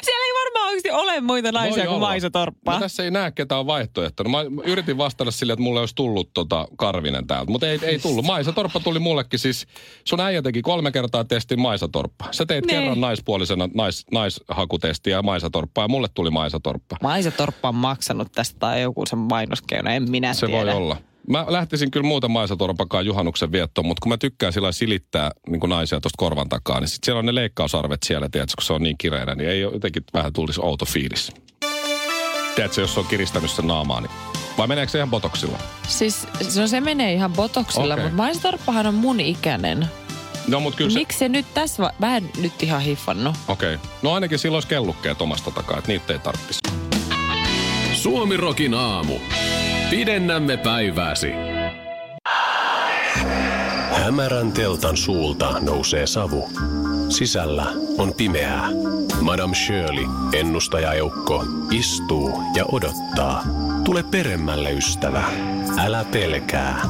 Siellä 0.03 0.22
oikeasti 0.65 0.91
ole 0.91 1.21
muita 1.21 1.51
naisia 1.51 1.75
Voi 1.75 1.85
kuin 1.87 1.95
olla. 1.95 2.07
Maisa 2.07 2.29
Torppa. 2.29 2.73
No 2.73 2.79
tässä 2.79 3.03
ei 3.03 3.11
näe 3.11 3.31
ketään 3.31 3.59
on 3.59 3.67
vaihtoehto. 3.67 4.23
Mä 4.23 4.37
yritin 4.65 4.97
vastata 4.97 5.31
sille, 5.31 5.53
että 5.53 5.63
mulle 5.63 5.79
olisi 5.79 5.95
tullut 5.95 6.29
tota 6.33 6.67
Karvinen 6.77 7.27
täältä, 7.27 7.51
mutta 7.51 7.67
ei, 7.67 7.79
ei 7.83 7.99
tullut. 7.99 8.25
Maisa 8.25 8.51
Torppa 8.51 8.79
tuli 8.79 8.99
mullekin 8.99 9.39
siis. 9.39 9.67
Sun 10.05 10.19
äijä 10.19 10.41
teki 10.41 10.61
kolme 10.61 10.91
kertaa 10.91 11.23
testin 11.23 11.59
Maisa 11.61 11.87
Torppa. 11.87 12.25
Sä 12.31 12.45
teit 12.45 12.65
Niin. 12.65 12.79
kerran 12.79 13.01
naispuolisena 13.01 13.69
nais, 13.73 14.05
naishakutestiä 14.11 15.21
Maisa 15.21 15.49
Torppa 15.49 15.81
ja 15.81 15.87
mulle 15.87 16.07
tuli 16.13 16.29
Maisa 16.29 16.59
Torppa. 16.59 16.97
Maisa 17.01 17.31
Torppa 17.31 17.69
on 17.69 17.75
maksanut 17.75 18.27
tästä 18.31 18.59
tai 18.59 18.81
joku 18.81 19.05
sen 19.05 19.19
mainoskeino, 19.19 19.89
en 19.91 20.11
minä 20.11 20.33
Se 20.33 20.45
tiedä. 20.45 20.65
voi 20.65 20.73
olla. 20.73 20.97
Mä 21.29 21.45
lähtisin 21.47 21.91
kyllä 21.91 22.07
muuta 22.07 22.27
Maisa 22.27 22.55
Torpakaan 22.55 23.05
juhannuksen 23.05 23.51
viettoon, 23.51 23.87
mutta 23.87 24.01
kun 24.01 24.09
mä 24.09 24.17
tykkään 24.17 24.53
sillä 24.53 24.71
silittää 24.71 25.31
niin 25.49 25.59
kuin 25.59 25.69
naisia 25.69 26.01
tuosta 26.01 26.17
korvan 26.17 26.49
takaa, 26.49 26.79
niin 26.79 26.87
sit 26.87 27.03
siellä 27.03 27.19
on 27.19 27.25
ne 27.25 27.35
leikkausarvet 27.35 28.03
siellä, 28.03 28.29
tiedätkö, 28.29 28.53
kun 28.57 28.63
se 28.63 28.73
on 28.73 28.83
niin 28.83 28.97
kireänä, 28.97 29.35
niin 29.35 29.49
ei 29.49 29.61
jotenkin 29.61 30.03
vähän 30.13 30.33
tulisi 30.33 30.61
outo 30.63 30.85
fiilis. 30.85 31.31
Tiedätkö, 32.55 32.81
jos 32.81 32.93
se 32.93 32.99
on 32.99 33.05
kiristänyt 33.05 33.51
sen 33.51 33.67
naamaa, 33.67 34.01
niin... 34.01 34.11
Vai 34.57 34.67
meneekö 34.67 34.91
se 34.91 34.97
ihan 34.97 35.09
botoksilla? 35.09 35.57
Siis 35.87 36.27
no 36.57 36.67
se 36.67 36.81
menee 36.81 37.13
ihan 37.13 37.33
botoksilla, 37.33 37.93
Okei. 37.93 38.03
mutta 38.03 38.17
Maisa 38.17 38.41
Torppahan 38.41 38.87
on 38.87 38.95
mun 38.95 39.19
ikäinen. 39.19 39.87
No, 40.47 40.59
mutta 40.59 40.77
kyllä 40.77 40.89
se... 40.89 40.99
Miksi 40.99 41.19
se 41.19 41.29
nyt 41.29 41.45
tässä, 41.53 41.83
va- 41.83 41.93
mä 41.99 42.17
en 42.17 42.29
nyt 42.41 42.63
ihan 42.63 42.81
hiffannut. 42.81 43.35
Okei. 43.47 43.75
Okay. 43.75 43.87
No 44.01 44.13
ainakin 44.13 44.39
silloin 44.39 44.57
olisi 44.57 44.67
kellukkeet 44.67 45.21
omasta 45.21 45.51
takaa, 45.51 45.77
että 45.77 45.91
niitä 45.91 46.13
ei 46.13 46.19
tarvitsisi. 46.19 46.59
Suomirokin 47.93 48.73
aamu. 48.73 49.13
Pidennämme 49.93 50.57
päivääsi. 50.57 51.31
Hämärän 53.91 54.51
teltan 54.51 54.97
suulta 54.97 55.59
nousee 55.59 56.07
savu. 56.07 56.49
Sisällä 57.09 57.65
on 57.97 58.13
pimeää. 58.13 58.69
Madame 59.21 59.55
Shirley, 59.55 60.05
ennustajaeukko, 60.33 61.45
istuu 61.71 62.43
ja 62.55 62.65
odottaa. 62.71 63.43
Tule 63.83 64.03
peremmälle, 64.03 64.71
ystävä. 64.71 65.23
Älä 65.77 66.05
pelkää. 66.11 66.81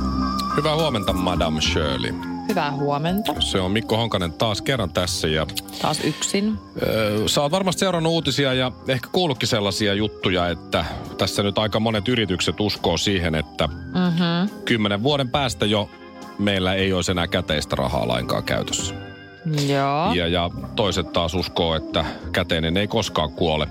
Hyvää 0.58 0.76
huomenta, 0.76 1.14
Madame 1.14 1.62
Shirley. 1.62 2.33
Hyvää 2.50 2.72
huomenta. 2.72 3.34
Se 3.40 3.60
on 3.62 3.72
Mikko 3.72 3.98
Honkanen 3.98 4.34
taas 4.34 4.62
kerran 4.62 4.94
tässä 4.94 5.28
ja 5.28 5.48
Taas 5.82 6.00
yksin. 6.04 6.58
Öö, 6.88 7.28
Sä 7.28 7.42
oot 7.42 7.52
varmasti 7.52 7.80
seurannut 7.80 8.14
uutisia 8.14 8.54
ja 8.54 8.72
ehkä 8.88 9.10
kuullutkin 9.12 9.48
sellaisia 9.48 9.94
juttuja, 9.94 10.50
että 10.50 10.86
tässä 11.18 11.44
nyt 11.44 11.58
aika 11.58 11.80
monet 11.80 12.08
yritykset 12.08 12.60
uskoo 12.60 12.98
siihen, 12.98 13.36
että 13.36 13.68
Mm-hmm. 13.68 14.50
kymmenen 14.66 15.04
vuoden 15.04 15.30
päästä 15.30 15.66
jo 15.66 15.90
meillä 16.40 16.74
ei 16.74 16.94
olisi 16.94 17.12
enää 17.12 17.28
käteistä 17.28 17.76
rahaa 17.76 18.08
lainkaan 18.08 18.44
käytössä. 18.44 18.96
Joo. 19.68 20.14
Ja, 20.14 20.28
ja 20.28 20.50
toiset 20.76 21.14
taas 21.14 21.34
uskoo, 21.34 21.76
että 21.76 22.06
käteinen 22.32 22.78
ei 22.78 22.88
koskaan 22.88 23.32
kuole. 23.32 23.68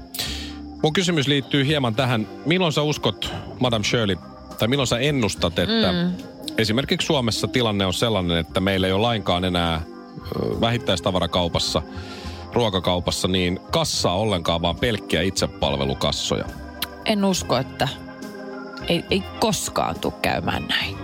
Mun 0.82 0.92
kysymys 0.92 1.28
liittyy 1.28 1.66
hieman 1.66 1.94
tähän, 1.94 2.28
milloin 2.46 2.72
sä 2.72 2.82
uskot, 2.82 3.32
Madame 3.60 3.84
Shirley, 3.84 4.16
tai 4.58 4.68
milloin 4.68 4.86
sä 4.86 4.98
ennustat, 4.98 5.58
että 5.58 5.92
mm. 5.92 6.12
Esimerkiksi 6.58 7.06
Suomessa 7.06 7.48
tilanne 7.48 7.86
on 7.86 7.94
sellainen, 7.94 8.38
että 8.38 8.60
meillä 8.60 8.86
ei 8.86 8.92
ole 8.92 9.02
lainkaan 9.02 9.44
enää 9.44 9.82
vähittäistavarakaupassa, 10.60 11.82
ruokakaupassa, 12.52 13.28
niin 13.28 13.60
kassaa 13.70 14.16
ollenkaan, 14.16 14.62
vaan 14.62 14.76
pelkkiä 14.76 15.22
itsepalvelukassoja. 15.22 16.44
En 17.04 17.24
usko, 17.24 17.56
että 17.56 17.88
ei, 18.88 19.04
ei 19.10 19.22
koskaan 19.40 20.00
tule 20.00 20.14
käymään 20.22 20.66
näin. 20.68 20.96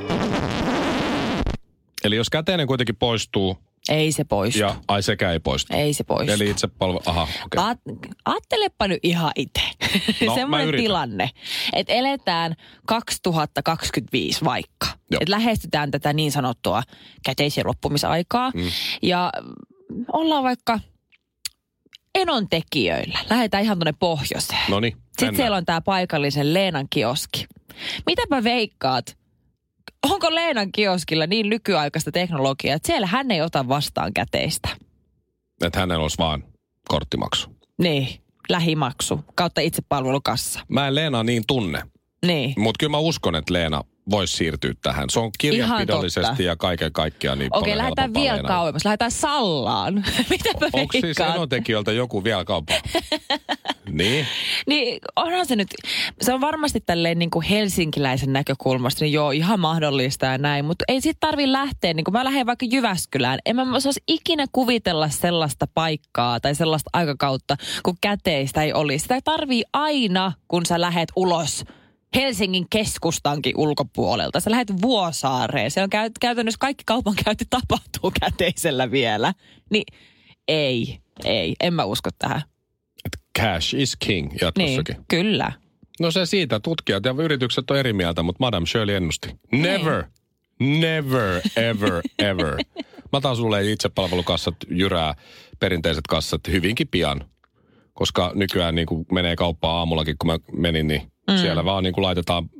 Eli 2.04 2.16
jos 2.16 2.30
käteinen 2.30 2.66
kuitenkin 2.66 2.96
poistuu, 2.96 3.58
Ei 3.88 4.12
se 4.12 4.24
poistu. 4.24 4.60
ja 4.60 4.76
ai 4.88 5.02
sekä 5.02 5.32
ei 5.32 5.40
poistu. 5.40 5.76
Ei 5.76 5.94
se 5.94 6.04
poistu. 6.04 6.32
Eli 6.32 6.50
itsepalvelu, 6.50 7.00
aha, 7.06 7.22
okei. 7.22 7.36
Okay. 7.46 7.64
Aat- 7.74 8.14
Aattelepa 8.24 8.88
nyt 8.88 9.00
ihan 9.02 9.32
itse. 9.36 9.60
No, 10.26 10.34
Semmoinen 10.34 10.74
tilanne, 10.74 11.30
että 11.72 11.92
eletään 11.92 12.54
2025 12.86 14.44
vaikka. 14.44 14.86
Että 15.20 15.30
lähestytään 15.32 15.90
tätä 15.90 16.12
niin 16.12 16.32
sanottua 16.32 16.82
käteisen 17.24 17.66
loppumisaikaa. 17.66 18.50
Mm. 18.54 18.70
Ja 19.02 19.32
ollaan 20.12 20.44
vaikka 20.44 20.80
enon 22.14 22.48
tekijöillä. 22.48 23.18
Lähdetään 23.30 23.64
ihan 23.64 23.78
tuonne 23.78 23.94
pohjoiseen. 24.00 24.60
No 24.68 24.80
niin, 24.80 24.96
Sitten 25.18 25.36
siellä 25.36 25.56
on 25.56 25.64
tämä 25.64 25.80
paikallisen 25.80 26.54
Leenan 26.54 26.86
kioski. 26.90 27.46
Mitäpä 28.06 28.44
veikkaat? 28.44 29.17
Onko 30.04 30.34
Leenan 30.34 30.72
kioskilla 30.72 31.26
niin 31.26 31.48
nykyaikaista 31.48 32.12
teknologiaa, 32.12 32.76
että 32.76 32.86
siellä 32.86 33.06
hän 33.06 33.30
ei 33.30 33.42
ota 33.42 33.68
vastaan 33.68 34.14
käteistä? 34.14 34.68
Että 35.64 35.80
hänellä 35.80 36.02
olisi 36.02 36.18
vaan 36.18 36.44
korttimaksu. 36.88 37.50
Niin, 37.78 38.08
lähimaksu 38.48 39.20
kautta 39.34 39.60
itsepalvelukassa. 39.60 40.60
Mä 40.68 40.88
en 40.88 40.94
Leenaa 40.94 41.24
niin 41.24 41.42
tunne, 41.46 41.82
Niin. 42.26 42.54
mutta 42.56 42.78
kyllä 42.80 42.90
mä 42.90 42.98
uskon, 42.98 43.34
että 43.34 43.52
Leena 43.54 43.84
voisi 44.10 44.36
siirtyä 44.36 44.72
tähän. 44.82 45.10
Se 45.10 45.20
on 45.20 45.30
kirjanpidollisesti 45.38 46.44
ja 46.44 46.56
kaiken 46.56 46.92
kaikkiaan 46.92 47.38
niin 47.38 47.48
Okei, 47.52 47.60
paljon 47.60 47.78
lähdetään 47.78 48.14
vielä 48.14 48.26
Leenalle. 48.26 48.48
kauemmas. 48.48 48.84
Lähdetään 48.84 49.10
Sallaan. 49.10 49.94
Mitäpä 50.30 50.66
Onko 50.72 50.92
siis 50.92 51.02
veikkaat? 51.02 51.34
enotekijöiltä 51.34 51.92
joku 51.92 52.24
vielä 52.24 52.44
kauppaa? 52.44 52.76
niin. 53.90 54.26
Niin 54.66 54.98
onhan 55.16 55.46
se 55.46 55.56
nyt, 55.56 55.68
se 56.20 56.34
on 56.34 56.40
varmasti 56.40 56.80
tälleen 56.80 57.18
niin 57.18 57.30
kuin 57.30 57.44
helsinkiläisen 57.44 58.32
näkökulmasta, 58.32 59.04
niin 59.04 59.12
joo, 59.12 59.30
ihan 59.30 59.60
mahdollista 59.60 60.26
ja 60.26 60.38
näin, 60.38 60.64
mutta 60.64 60.84
ei 60.88 61.00
sit 61.00 61.16
tarvi 61.20 61.52
lähteä, 61.52 61.94
niin 61.94 62.04
kuin 62.04 62.12
mä 62.12 62.24
lähden 62.24 62.46
vaikka 62.46 62.66
Jyväskylään, 62.70 63.38
en 63.46 63.56
mä 63.56 63.76
osaisi 63.76 64.00
ikinä 64.08 64.46
kuvitella 64.52 65.08
sellaista 65.08 65.66
paikkaa 65.74 66.40
tai 66.40 66.54
sellaista 66.54 66.90
aikakautta, 66.92 67.56
kun 67.82 67.96
käteistä 68.00 68.62
ei 68.62 68.72
olisi. 68.72 69.02
Sitä 69.02 69.20
tarvii 69.24 69.64
aina, 69.72 70.32
kun 70.48 70.66
sä 70.66 70.80
lähet 70.80 71.08
ulos 71.16 71.64
Helsingin 72.14 72.66
keskustankin 72.70 73.52
ulkopuolelta. 73.56 74.40
Sä 74.40 74.50
lähdet 74.50 74.82
Vuosaareen. 74.82 75.70
Siellä 75.70 75.84
on 75.84 75.90
käy, 75.90 76.10
käytännössä 76.20 76.58
kaikki 76.60 76.84
kaupankäynti 76.86 77.44
tapahtuu 77.50 78.12
käteisellä 78.20 78.90
vielä. 78.90 79.34
Niin 79.70 79.84
ei, 80.48 80.98
ei, 81.24 81.54
en 81.60 81.74
mä 81.74 81.84
usko 81.84 82.10
tähän. 82.18 82.42
Cash 83.38 83.74
is 83.74 83.96
king 83.96 84.28
Niin, 84.28 84.38
jatkossakin. 84.40 84.96
kyllä. 85.08 85.52
No 86.00 86.10
se 86.10 86.26
siitä. 86.26 86.60
Tutkijat 86.60 87.04
ja 87.04 87.14
yritykset 87.18 87.70
on 87.70 87.76
eri 87.78 87.92
mieltä, 87.92 88.22
mutta 88.22 88.40
Madame 88.40 88.66
Shirley 88.66 88.94
ennusti. 88.96 89.28
Never, 89.52 90.04
never, 90.60 91.40
ever, 91.56 92.02
ever. 92.18 92.56
Mä 93.12 93.20
taas 93.20 93.38
sulle 93.38 93.70
itsepalvelukassat 93.70 94.54
jyrää 94.70 95.14
perinteiset 95.60 96.04
kassat 96.08 96.40
hyvinkin 96.48 96.88
pian. 96.88 97.24
Koska 97.94 98.32
nykyään 98.34 98.74
niin 98.74 98.86
menee 99.12 99.36
kauppaan 99.36 99.76
aamullakin, 99.76 100.16
kun 100.18 100.30
mä 100.30 100.38
menin, 100.52 100.86
niin 100.86 101.12
mm. 101.28 101.38
siellä 101.38 101.64
vaan 101.64 101.84
niin 101.84 101.94
kuin 101.94 102.04
laitetaan 102.04 102.50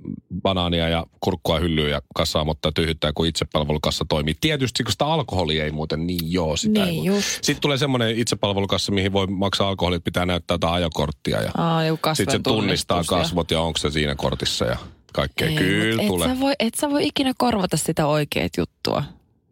banaania 0.43 0.89
ja 0.89 1.07
kurkkua 1.21 1.59
hyllyyn 1.59 1.91
ja 1.91 2.03
kassaa, 2.15 2.45
mutta 2.45 2.73
tyhjyttää, 2.73 3.13
kun 3.15 3.27
itsepalvelukassa 3.27 4.05
toimii. 4.09 4.35
Tietysti, 4.41 4.85
kun 4.85 4.93
sitä 4.93 5.07
alkoholia 5.07 5.65
ei 5.65 5.71
muuten 5.71 6.07
niin 6.07 6.33
joo 6.33 6.57
sitä. 6.57 6.85
Niin 6.85 7.13
ei. 7.13 7.23
Sitten 7.23 7.61
tulee 7.61 7.79
semmoinen 7.79 8.19
itsepalvelukassa, 8.19 8.93
mihin 8.93 9.13
voi 9.13 9.27
maksaa 9.27 9.69
alkoholit, 9.69 10.05
pitää 10.05 10.27
näyttää 10.27 10.55
jotain 10.55 10.75
ajokorttia 10.75 11.43
ja 11.43 11.51
Aa, 11.57 11.83
sitten 12.15 12.33
se 12.33 12.43
tunnistaa 12.43 13.05
kasvot 13.05 13.51
ja 13.51 13.61
onko 13.61 13.79
se 13.79 13.91
siinä 13.91 14.15
kortissa 14.15 14.65
ja 14.65 14.77
kaikkea. 15.13 15.49
Ei, 15.49 15.57
Kyllä 15.57 16.03
mut 16.03 16.07
tulee. 16.07 16.29
Et 16.29 16.35
sä, 16.35 16.41
voi, 16.41 16.55
et 16.59 16.75
sä 16.75 16.91
voi 16.91 17.07
ikinä 17.07 17.33
korvata 17.39 17.77
sitä 17.77 18.07
oikeat 18.07 18.53
juttua. 18.59 19.05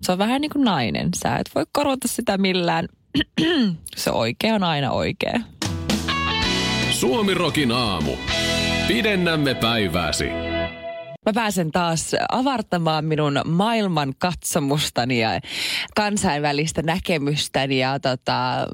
Se 0.02 0.12
on 0.12 0.18
vähän 0.18 0.40
niin 0.40 0.50
kuin 0.50 0.64
nainen. 0.64 1.08
Sä 1.23 1.37
et 1.37 1.50
voi 1.54 1.64
korvata 1.73 2.08
sitä 2.08 2.38
millään. 2.38 2.88
se 3.96 4.11
oikea 4.11 4.54
on 4.54 4.62
aina 4.62 4.90
oikea. 4.90 5.40
Suomirokin 6.90 7.73
aamu. 7.73 8.12
Pidennämme 8.88 9.55
päivääsi. 9.55 10.28
Mä 11.26 11.33
pääsen 11.35 11.71
taas 11.71 12.16
avartamaan 12.33 13.05
minun 13.05 13.40
maailman 13.45 14.14
katsomustani 14.19 15.21
ja 15.21 15.40
kansainvälistä 15.97 16.83
näkemystäni 16.83 17.78
ja 17.78 18.00
tota, 18.00 18.66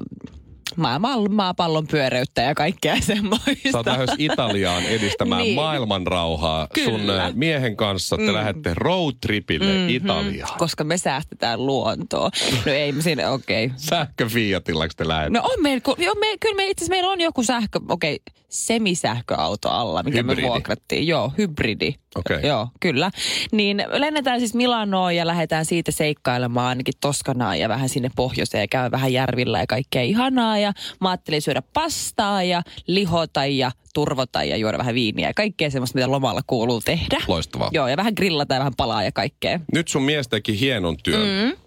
maailman, 0.77 1.33
maapallon 1.33 1.87
pyöreyttä 1.87 2.41
ja 2.41 2.55
kaikkea 2.55 2.95
semmoista. 3.01 3.71
Sä 3.71 3.77
oot 3.77 3.85
lähes 3.85 4.09
Italiaan 4.17 4.83
edistämään 4.83 5.41
Niin. 5.43 5.55
maailman 5.55 6.07
rauhaa 6.07 6.67
sun 6.83 6.99
Kyllä. 6.99 7.25
äh, 7.25 7.33
miehen 7.33 7.75
kanssa. 7.75 8.17
Te 8.17 8.23
mm. 8.23 8.33
lähdette 8.33 8.71
roadtripille 8.73 9.73
mm-hmm. 9.73 9.89
Italiaan. 9.89 10.57
Koska 10.57 10.83
me 10.83 10.97
säästetään 10.97 11.65
luontoa. 11.65 12.29
No 12.65 12.71
ei 12.71 12.91
me 12.91 13.01
siinä, 13.01 13.31
okei. 13.31 13.65
Okay. 13.65 13.77
Sähkö 13.77 14.29
Fiatillako 14.29 14.93
te 14.97 15.07
lähdette? 15.07 15.39
No 15.39 15.43
on 15.43 15.63
meillä, 15.63 15.81
joo, 15.97 16.15
me, 16.15 16.27
kyllä 16.39 16.55
me 16.55 16.67
itse 16.67 16.85
meillä 16.89 17.09
on 17.09 17.21
joku 17.21 17.43
sähkö, 17.43 17.79
okei, 17.89 18.15
okay, 18.15 18.43
semisähköauto 18.49 19.69
alla, 19.69 20.03
mikä 20.03 20.17
Hybridi. 20.17 20.41
me 20.41 20.47
vuokrattiin. 20.47 21.07
Joo, 21.07 21.33
hybridi. 21.37 21.95
Okei. 22.15 22.47
Joo, 22.47 22.67
kyllä. 22.79 23.11
Niin 23.51 23.83
lennetään 23.91 24.39
siis 24.39 24.53
Milanoon 24.53 25.15
ja 25.15 25.27
lähdetään 25.27 25.65
siitä 25.65 25.91
seikkailemaan 25.91 26.67
ainakin 26.67 26.93
Toskanaan 27.01 27.59
ja 27.59 27.69
vähän 27.69 27.89
sinne 27.89 28.09
pohjoiseen 28.15 28.61
ja 28.61 28.67
käy 28.67 28.91
vähän 28.91 29.13
järvillä 29.13 29.59
ja 29.59 29.67
kaikkea 29.67 30.01
ihanaa. 30.01 30.57
Ja 30.57 30.73
mä 31.01 31.09
ajattelin 31.09 31.41
syödä 31.41 31.61
pastaa 31.73 32.43
ja 32.43 32.61
lihota 32.87 33.45
ja 33.45 33.71
turvota 33.93 34.43
ja 34.43 34.57
juoda 34.57 34.77
vähän 34.77 34.95
viiniä 34.95 35.29
ja 35.29 35.33
kaikkea 35.33 35.69
semmoista, 35.69 35.95
mitä 35.95 36.11
lomalla 36.11 36.41
kuuluu 36.47 36.81
tehdä. 36.81 37.17
Loistavaa. 37.27 37.69
Joo, 37.71 37.87
ja 37.87 37.97
vähän 37.97 38.13
grillata 38.15 38.53
ja 38.53 38.59
vähän 38.59 38.73
palaa 38.77 39.03
ja 39.03 39.11
kaikkea. 39.11 39.59
Nyt 39.73 39.87
sun 39.87 40.03
mies 40.03 40.27
teki 40.27 40.59
hienon 40.59 40.97
työn. 41.03 41.47
Mm. 41.47 41.62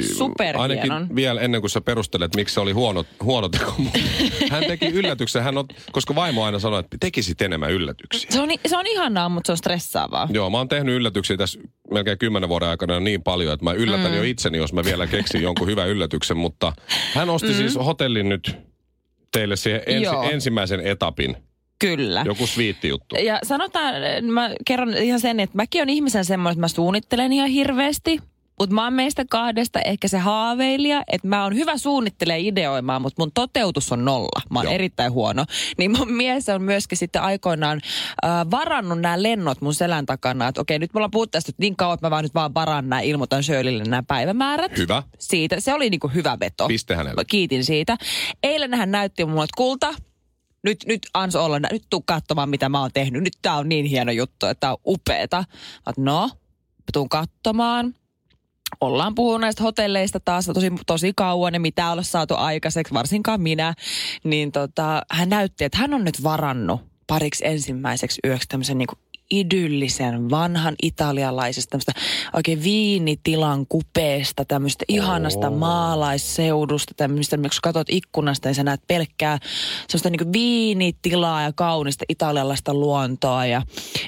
Superhienon. 0.00 0.62
Ainakin 0.62 1.16
vielä 1.16 1.40
ennen 1.40 1.60
kuin 1.60 1.70
sä 1.70 1.80
perustelet, 1.80 2.36
miksi 2.36 2.54
se 2.54 2.60
oli 2.60 2.72
huono, 2.72 3.04
huono 3.22 3.48
teko. 3.48 3.74
Hän 4.50 4.64
teki 4.64 4.86
yllätyksen, 4.86 5.42
hän 5.42 5.58
on, 5.58 5.64
koska 5.92 6.14
vaimo 6.14 6.44
aina 6.44 6.58
sanoi, 6.58 6.80
että 6.80 6.96
tekisit 7.00 7.42
enemmän 7.42 7.70
yllätyksiä. 7.70 8.30
Se 8.30 8.40
on, 8.40 8.48
se 8.66 8.76
on 8.76 8.86
ihanaa, 8.86 9.28
mutta 9.28 9.46
se 9.46 9.52
on 9.52 9.58
stressaavaa. 9.58 10.28
Joo, 10.32 10.50
mä 10.50 10.58
oon 10.58 10.68
tehnyt 10.68 10.94
yllätyksiä 10.94 11.36
tässä 11.36 11.60
melkein 11.90 12.18
kymmenen 12.18 12.48
vuoden 12.48 12.68
aikana 12.68 13.00
niin 13.00 13.22
paljon, 13.22 13.54
että 13.54 13.64
mä 13.64 13.72
yllätän 13.72 14.10
mm. 14.10 14.16
jo 14.16 14.22
itseni, 14.22 14.58
jos 14.58 14.72
mä 14.72 14.84
vielä 14.84 15.06
keksin 15.06 15.42
jonkun 15.42 15.68
hyvän 15.68 15.88
yllätyksen. 15.88 16.36
Mutta 16.36 16.72
hän 17.14 17.30
osti 17.30 17.48
mm. 17.48 17.54
siis 17.54 17.76
hotellin 17.76 18.28
nyt 18.28 18.56
teille 19.32 19.56
siihen 19.56 19.82
ensi, 19.86 20.04
Joo. 20.04 20.22
ensimmäisen 20.22 20.80
etapin. 20.86 21.36
Kyllä. 21.78 22.22
Joku 22.26 22.46
sviitti 22.46 22.88
juttu. 22.88 23.16
Ja 23.16 23.38
sanotaan, 23.42 23.94
mä 24.32 24.50
kerron 24.66 24.94
ihan 24.96 25.20
sen, 25.20 25.40
että 25.40 25.56
mäkin 25.56 25.82
on 25.82 25.88
ihmisen 25.88 26.24
semmoinen, 26.24 26.52
että 26.52 26.60
mä 26.60 26.68
suunnittelen 26.68 27.32
ihan 27.32 27.48
hirveästi. 27.48 28.18
Mutta 28.60 28.74
mä 28.74 28.84
oon 28.84 28.92
meistä 28.92 29.24
kahdesta 29.30 29.80
ehkä 29.80 30.08
se 30.08 30.18
haaveilija, 30.18 31.02
että 31.12 31.28
mä 31.28 31.42
oon 31.42 31.54
hyvä 31.54 31.78
suunnittelemaan 31.78 32.44
ideoimaan, 32.44 33.02
mutta 33.02 33.22
mun 33.22 33.32
toteutus 33.34 33.92
on 33.92 34.04
nolla. 34.04 34.42
Mä 34.50 34.58
oon 34.58 34.66
Joo. 34.66 34.74
erittäin 34.74 35.12
huono. 35.12 35.44
Niin 35.78 35.98
mun 35.98 36.12
mies 36.12 36.48
on 36.48 36.62
myöskin 36.62 36.98
sitten 36.98 37.22
aikoinaan 37.22 37.80
äh, 38.24 38.30
varannut 38.50 39.00
nämä 39.00 39.22
lennot 39.22 39.60
mun 39.60 39.74
selän 39.74 40.06
takana. 40.06 40.48
Että 40.48 40.60
okei, 40.60 40.78
nyt 40.78 40.94
me 40.94 40.98
ollaan 40.98 41.10
puhuttu 41.10 41.30
tästä 41.30 41.52
niin 41.58 41.76
kauan, 41.76 41.94
että 41.94 42.06
mä 42.06 42.10
vaan 42.10 42.24
nyt 42.24 42.34
vaan 42.34 42.54
varan 42.54 42.88
nämä, 42.88 43.00
ilmoitan 43.00 43.42
Shirleylle 43.42 43.84
nämä 43.84 44.02
päivämäärät. 44.02 44.76
Hyvä. 44.76 45.02
Siitä, 45.18 45.60
se 45.60 45.74
oli 45.74 45.90
niinku 45.90 46.08
hyvä 46.08 46.36
veto. 46.40 46.68
Piste 46.68 46.94
hänelle. 46.94 47.20
Mä 47.20 47.24
kiitin 47.24 47.64
siitä. 47.64 47.96
Eilen 48.42 48.74
hän 48.74 48.90
näytti 48.90 49.24
mulle, 49.24 49.44
että 49.44 49.56
kulta, 49.56 49.94
nyt, 50.62 50.84
nyt 50.86 51.06
ans 51.14 51.36
olla, 51.36 51.58
nyt 51.58 51.84
tuu 51.90 52.02
katsomaan 52.06 52.48
mitä 52.48 52.68
mä 52.68 52.80
oon 52.80 52.90
tehnyt. 52.94 53.22
Nyt 53.22 53.38
tää 53.42 53.56
on 53.56 53.68
niin 53.68 53.86
hieno 53.86 54.12
juttu, 54.12 54.46
että 54.46 54.60
tää 54.60 54.72
on 54.72 54.78
upeeta. 54.86 55.44
Mä 55.86 55.92
no, 55.96 56.20
mä 56.22 56.92
tuun 56.92 57.08
katsomaan. 57.08 57.94
Ollaan 58.80 59.14
puhunut 59.14 59.40
näistä 59.40 59.62
hotelleista 59.62 60.20
taas 60.20 60.46
tosi, 60.54 60.72
tosi 60.86 61.12
kauan 61.16 61.54
ja 61.54 61.60
mitä 61.60 61.90
olla 61.90 62.02
saatu 62.02 62.34
aikaiseksi, 62.36 62.94
varsinkaan 62.94 63.40
minä. 63.40 63.74
Niin 64.24 64.52
tota, 64.52 65.02
hän 65.10 65.28
näytti, 65.28 65.64
että 65.64 65.78
hän 65.78 65.94
on 65.94 66.04
nyt 66.04 66.22
varannut 66.22 66.80
pariksi 67.06 67.46
ensimmäiseksi 67.46 68.20
yöksi 68.26 68.48
tämmöisen 68.48 68.78
niinku 68.78 68.94
idyllisen, 69.30 70.30
vanhan 70.30 70.74
italialaisesta, 70.82 71.70
tämmöistä 71.70 71.92
oikein 72.32 72.62
viinitilan 72.62 73.66
kupeesta, 73.68 74.44
tämmöistä 74.44 74.84
ihanasta 74.88 75.50
maalaisseudusta, 75.50 76.94
tämmöistä, 76.96 77.36
kun 77.36 77.50
katsot 77.62 77.86
ikkunasta, 77.90 78.48
niin 78.48 78.54
sä 78.54 78.64
näet 78.64 78.82
pelkkää 78.86 79.38
semmoista 79.88 80.10
niin 80.10 80.32
viinitilaa 80.32 81.42
ja 81.42 81.52
kaunista 81.52 82.04
italialaista 82.08 82.74
luontoa 82.74 83.46
ja 83.46 83.62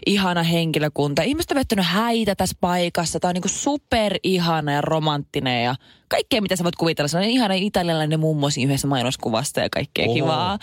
ihana 0.06 0.42
henkilökunta. 0.42 1.22
Ihmiset 1.22 1.50
on 1.50 1.56
vettänyt 1.56 1.86
häitä 1.86 2.34
tässä 2.34 2.56
paikassa. 2.60 3.20
Tämä 3.20 3.30
on 3.30 3.34
niin 3.34 3.58
super 3.58 4.14
ihana 4.22 4.72
ja 4.72 4.80
romanttinen 4.80 5.64
ja 5.64 5.74
kaikkea, 6.12 6.40
mitä 6.42 6.56
sä 6.56 6.64
voit 6.64 6.76
kuvitella. 6.76 7.08
Se 7.08 7.16
on 7.18 7.22
ihana 7.24 7.54
italialainen 7.54 8.20
mummo 8.20 8.50
siinä 8.50 8.68
yhdessä 8.70 8.88
mainoskuvasta 8.88 9.60
ja 9.60 9.68
kaikkea 9.70 10.04
Oho. 10.04 10.14
kivaa. 10.14 10.58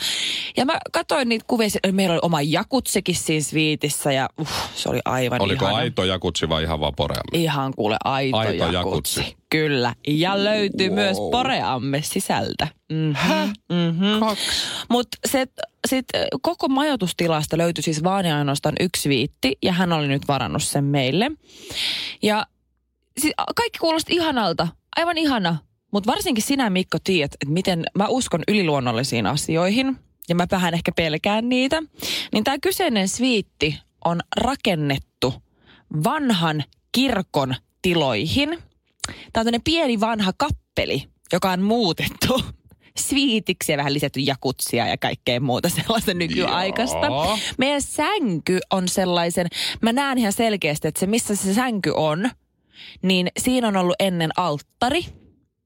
Ja 0.58 0.65
mä 0.65 0.77
katsoin 0.91 1.29
niitä 1.29 1.46
kuvia, 1.48 1.68
meillä 1.91 2.13
oli 2.13 2.20
oma 2.24 2.41
jakutsikin 2.41 3.15
siinä 3.15 3.44
sviitissä 3.44 4.12
ja 4.12 4.29
uh, 4.41 4.48
se 4.75 4.89
oli 4.89 5.00
aivan 5.06 5.41
Oliko 5.41 5.65
ihana. 5.65 5.77
aito 5.77 6.03
jakutsi 6.03 6.50
vai 6.50 6.63
ihan 6.63 6.79
vaan 6.79 6.94
poreamme? 6.96 7.38
Ihan 7.44 7.74
kuule 7.75 7.98
aito, 8.03 8.38
Aito 8.38 8.51
jakutsi. 8.72 9.20
jakutsi. 9.20 9.38
Kyllä. 9.50 9.96
Ja 10.07 10.44
löytyy 10.44 10.88
Wow. 10.88 10.96
myös 10.96 11.18
poreamme 11.31 12.01
sisältä. 12.01 12.68
Mm-hmm. 12.92 13.53
Mm-hmm. 13.70 14.20
Mutta 14.90 15.18
se, 15.27 15.48
sit, 15.88 16.05
äh, 16.16 16.22
koko 16.42 16.68
majoitustilasta 16.68 17.57
löytyi 17.57 17.83
siis 17.83 18.03
vaan 18.03 18.25
ja 18.25 18.38
ainoastaan 18.38 18.75
yksi 18.79 19.09
viitti, 19.09 19.57
ja 19.64 19.74
hän 19.74 19.94
oli 19.94 20.07
nyt 20.07 20.27
varannut 20.27 20.64
sen 20.64 20.83
meille. 20.83 21.31
Ja 22.24 22.46
siis, 23.18 23.33
kaikki 23.55 23.79
kuulosti 23.79 24.14
ihanalta, 24.16 24.68
aivan 24.95 25.17
ihana. 25.17 25.57
Mutta 25.91 26.11
varsinkin 26.11 26.43
sinä, 26.43 26.69
Mikko, 26.69 26.97
tiedät, 27.03 27.33
että 27.33 27.53
miten 27.53 27.83
mä 27.97 28.07
uskon 28.07 28.41
yliluonnollisiin 28.47 29.25
asioihin, 29.25 29.97
ja 30.29 30.35
mä 30.35 30.47
vähän 30.51 30.73
ehkä 30.73 30.91
pelkään 30.95 31.49
niitä. 31.49 31.83
Niin 32.33 32.43
tämä 32.43 32.57
kyseinen 32.61 33.07
sviitti 33.07 33.79
on 34.05 34.19
rakennettu 34.37 35.33
vanhan 36.03 36.63
kirkon 36.91 37.55
tiloihin. 37.81 38.49
Tämä 38.49 38.61
on 39.11 39.31
tämmöinen 39.33 39.63
pieni 39.63 39.99
vanha 39.99 40.33
kappeli, 40.37 41.03
joka 41.33 41.51
on 41.51 41.61
muutettu 41.61 42.41
sviitiksi 43.07 43.71
ja 43.71 43.77
vähän 43.77 43.93
lisätty 43.93 44.19
jakutsia 44.19 44.87
ja 44.87 44.97
kaikkea 44.97 45.39
muuta 45.39 45.69
sellaista 45.69 46.13
nykyaikaista. 46.13 47.05
Joo. 47.05 47.39
Meidän 47.57 47.81
sänky 47.81 48.59
on 48.71 48.87
sellaisen, 48.87 49.47
mä 49.81 49.93
näen 49.93 50.17
ihan 50.17 50.33
selkeästi, 50.33 50.87
että 50.87 50.99
se 50.99 51.07
missä 51.07 51.35
se 51.35 51.53
sänky 51.53 51.91
on, 51.95 52.29
niin 53.01 53.27
siinä 53.39 53.68
on 53.68 53.77
ollut 53.77 53.96
ennen 54.00 54.31
alttari. 54.37 55.05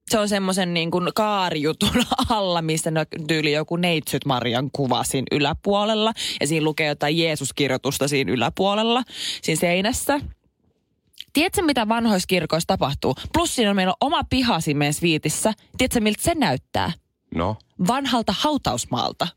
Se 0.10 0.20
on 0.20 0.30
semmoisen 0.30 0.74
niin 0.74 0.92
kuin 0.92 1.10
kaarijutun 1.16 2.04
alla, 2.30 2.62
missä 2.62 2.90
on 2.90 3.26
tyyli 3.28 3.52
joku 3.52 3.76
neitsyt 3.76 4.26
Marian 4.26 4.70
kuva 4.72 5.04
siinä 5.04 5.28
yläpuolella. 5.32 6.14
Ja 6.42 6.48
siinä 6.48 6.64
lukee 6.64 6.88
jotain 6.88 7.18
Jeesus-kirjoitusta 7.18 8.08
siinä 8.08 8.32
yläpuolella, 8.32 9.04
siinä 9.42 9.60
seinässä. 9.60 10.20
Tiedätkö, 11.34 11.62
mitä 11.62 11.88
vanhoissa 11.88 12.28
kirkoissa 12.28 12.68
tapahtuu? 12.68 13.16
Plus 13.34 13.56
siinä 13.56 13.70
on 13.70 13.76
meillä 13.76 13.92
on 13.92 14.08
oma 14.08 14.24
piha 14.30 14.60
siinä 14.60 14.78
meidän 14.78 14.94
sviitissä. 14.94 15.54
Tiedätkö, 15.78 16.00
miltä 16.00 16.24
se 16.24 16.36
näyttää? 16.36 16.92
No, 17.36 17.56
vanhalta 17.88 18.36
hautausmaalta. 18.40 19.28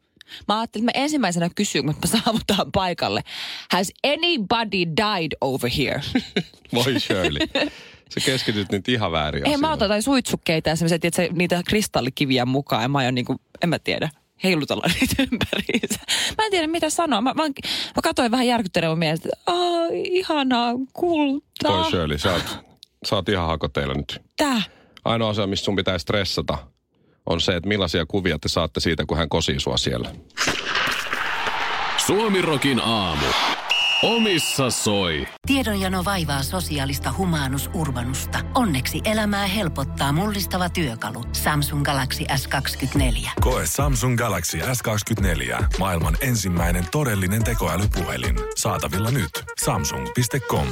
Mä 0.48 0.60
ajattelin, 0.60 0.88
että 0.88 0.98
mä 0.98 1.04
ensimmäisenä 1.04 1.50
kysyn, 1.54 1.84
kun 1.84 1.94
me 2.02 2.18
saavutaan 2.18 2.72
paikalle. 2.72 3.22
Has 3.72 3.92
anybody 4.06 4.78
died 4.96 5.32
over 5.40 5.70
here? 5.78 6.00
voi 6.74 7.00
Shirley. 7.00 7.46
Sä 8.14 8.20
keskityt 8.26 8.72
nyt 8.72 8.88
ihan 8.88 9.12
väärin 9.12 9.46
Ei, 9.46 9.56
mä 9.56 9.72
otan 9.72 9.86
jotain 9.86 10.02
suitsukkeita 10.02 10.68
ja 10.68 10.76
semmoisia, 10.76 10.98
tiedätkö, 10.98 11.28
niitä 11.32 11.62
kristallikiviä 11.68 12.44
mukaan. 12.44 12.82
Ja 12.82 12.88
mä 12.88 12.98
aion 12.98 13.14
niinku, 13.14 13.36
en 13.62 13.68
mä 13.68 13.78
tiedä, 13.78 14.08
heilutella 14.44 14.82
niitä 15.00 15.22
ympäriinsä. 15.32 16.00
Mä 16.38 16.44
en 16.44 16.50
tiedä, 16.50 16.66
mitä 16.66 16.90
sanoa. 16.90 17.20
Mä, 17.20 17.34
mä, 17.34 17.42
mä 17.96 18.02
katsoin 18.02 18.30
vähän 18.30 18.46
järkyttyneen 18.46 18.90
mun 18.90 18.98
mielestä, 18.98 19.28
että 19.32 19.52
"Aa, 19.52 19.86
ihanaa 19.92 20.72
kultaa. 20.92 21.82
Toi 21.82 21.90
Shirley, 21.90 22.18
sä 22.18 22.32
oot, 22.32 22.58
sä 23.06 23.16
oot 23.16 23.28
ihan 23.28 23.46
hakoteilla 23.46 23.94
nyt. 23.94 24.22
Tää. 24.36 24.62
Ainoa 25.04 25.30
asia, 25.30 25.46
mistä 25.46 25.64
sun 25.64 25.76
pitää 25.76 25.98
stressata, 25.98 26.58
on 27.26 27.40
se, 27.40 27.56
että 27.56 27.68
millaisia 27.68 28.06
kuvia 28.06 28.38
te 28.38 28.48
saatte 28.48 28.80
siitä, 28.80 29.04
kun 29.06 29.18
hän 29.18 29.28
kosii 29.28 29.60
sua 29.60 29.76
siellä. 29.76 30.10
Suomirokin 32.06 32.80
aamu. 32.80 33.26
Omissa 34.02 34.70
soi. 34.70 35.26
Tiedonjano 35.46 36.04
vaivaa 36.04 36.42
sosiaalista 36.42 37.14
humanus 37.18 37.70
urbanusta. 37.74 38.38
Onneksi 38.54 39.00
elämää 39.04 39.46
helpottaa 39.46 40.12
mullistava 40.12 40.68
työkalu. 40.68 41.24
Samsung 41.32 41.84
Galaxy 41.84 42.24
S24. 42.24 43.28
Koe 43.40 43.62
Samsung 43.66 44.18
Galaxy 44.18 44.58
S24. 44.58 45.64
Maailman 45.78 46.16
ensimmäinen 46.20 46.84
todellinen 46.90 47.44
tekoälypuhelin. 47.44 48.36
Saatavilla 48.56 49.10
nyt. 49.10 49.30
Samsung.com. 49.64 50.66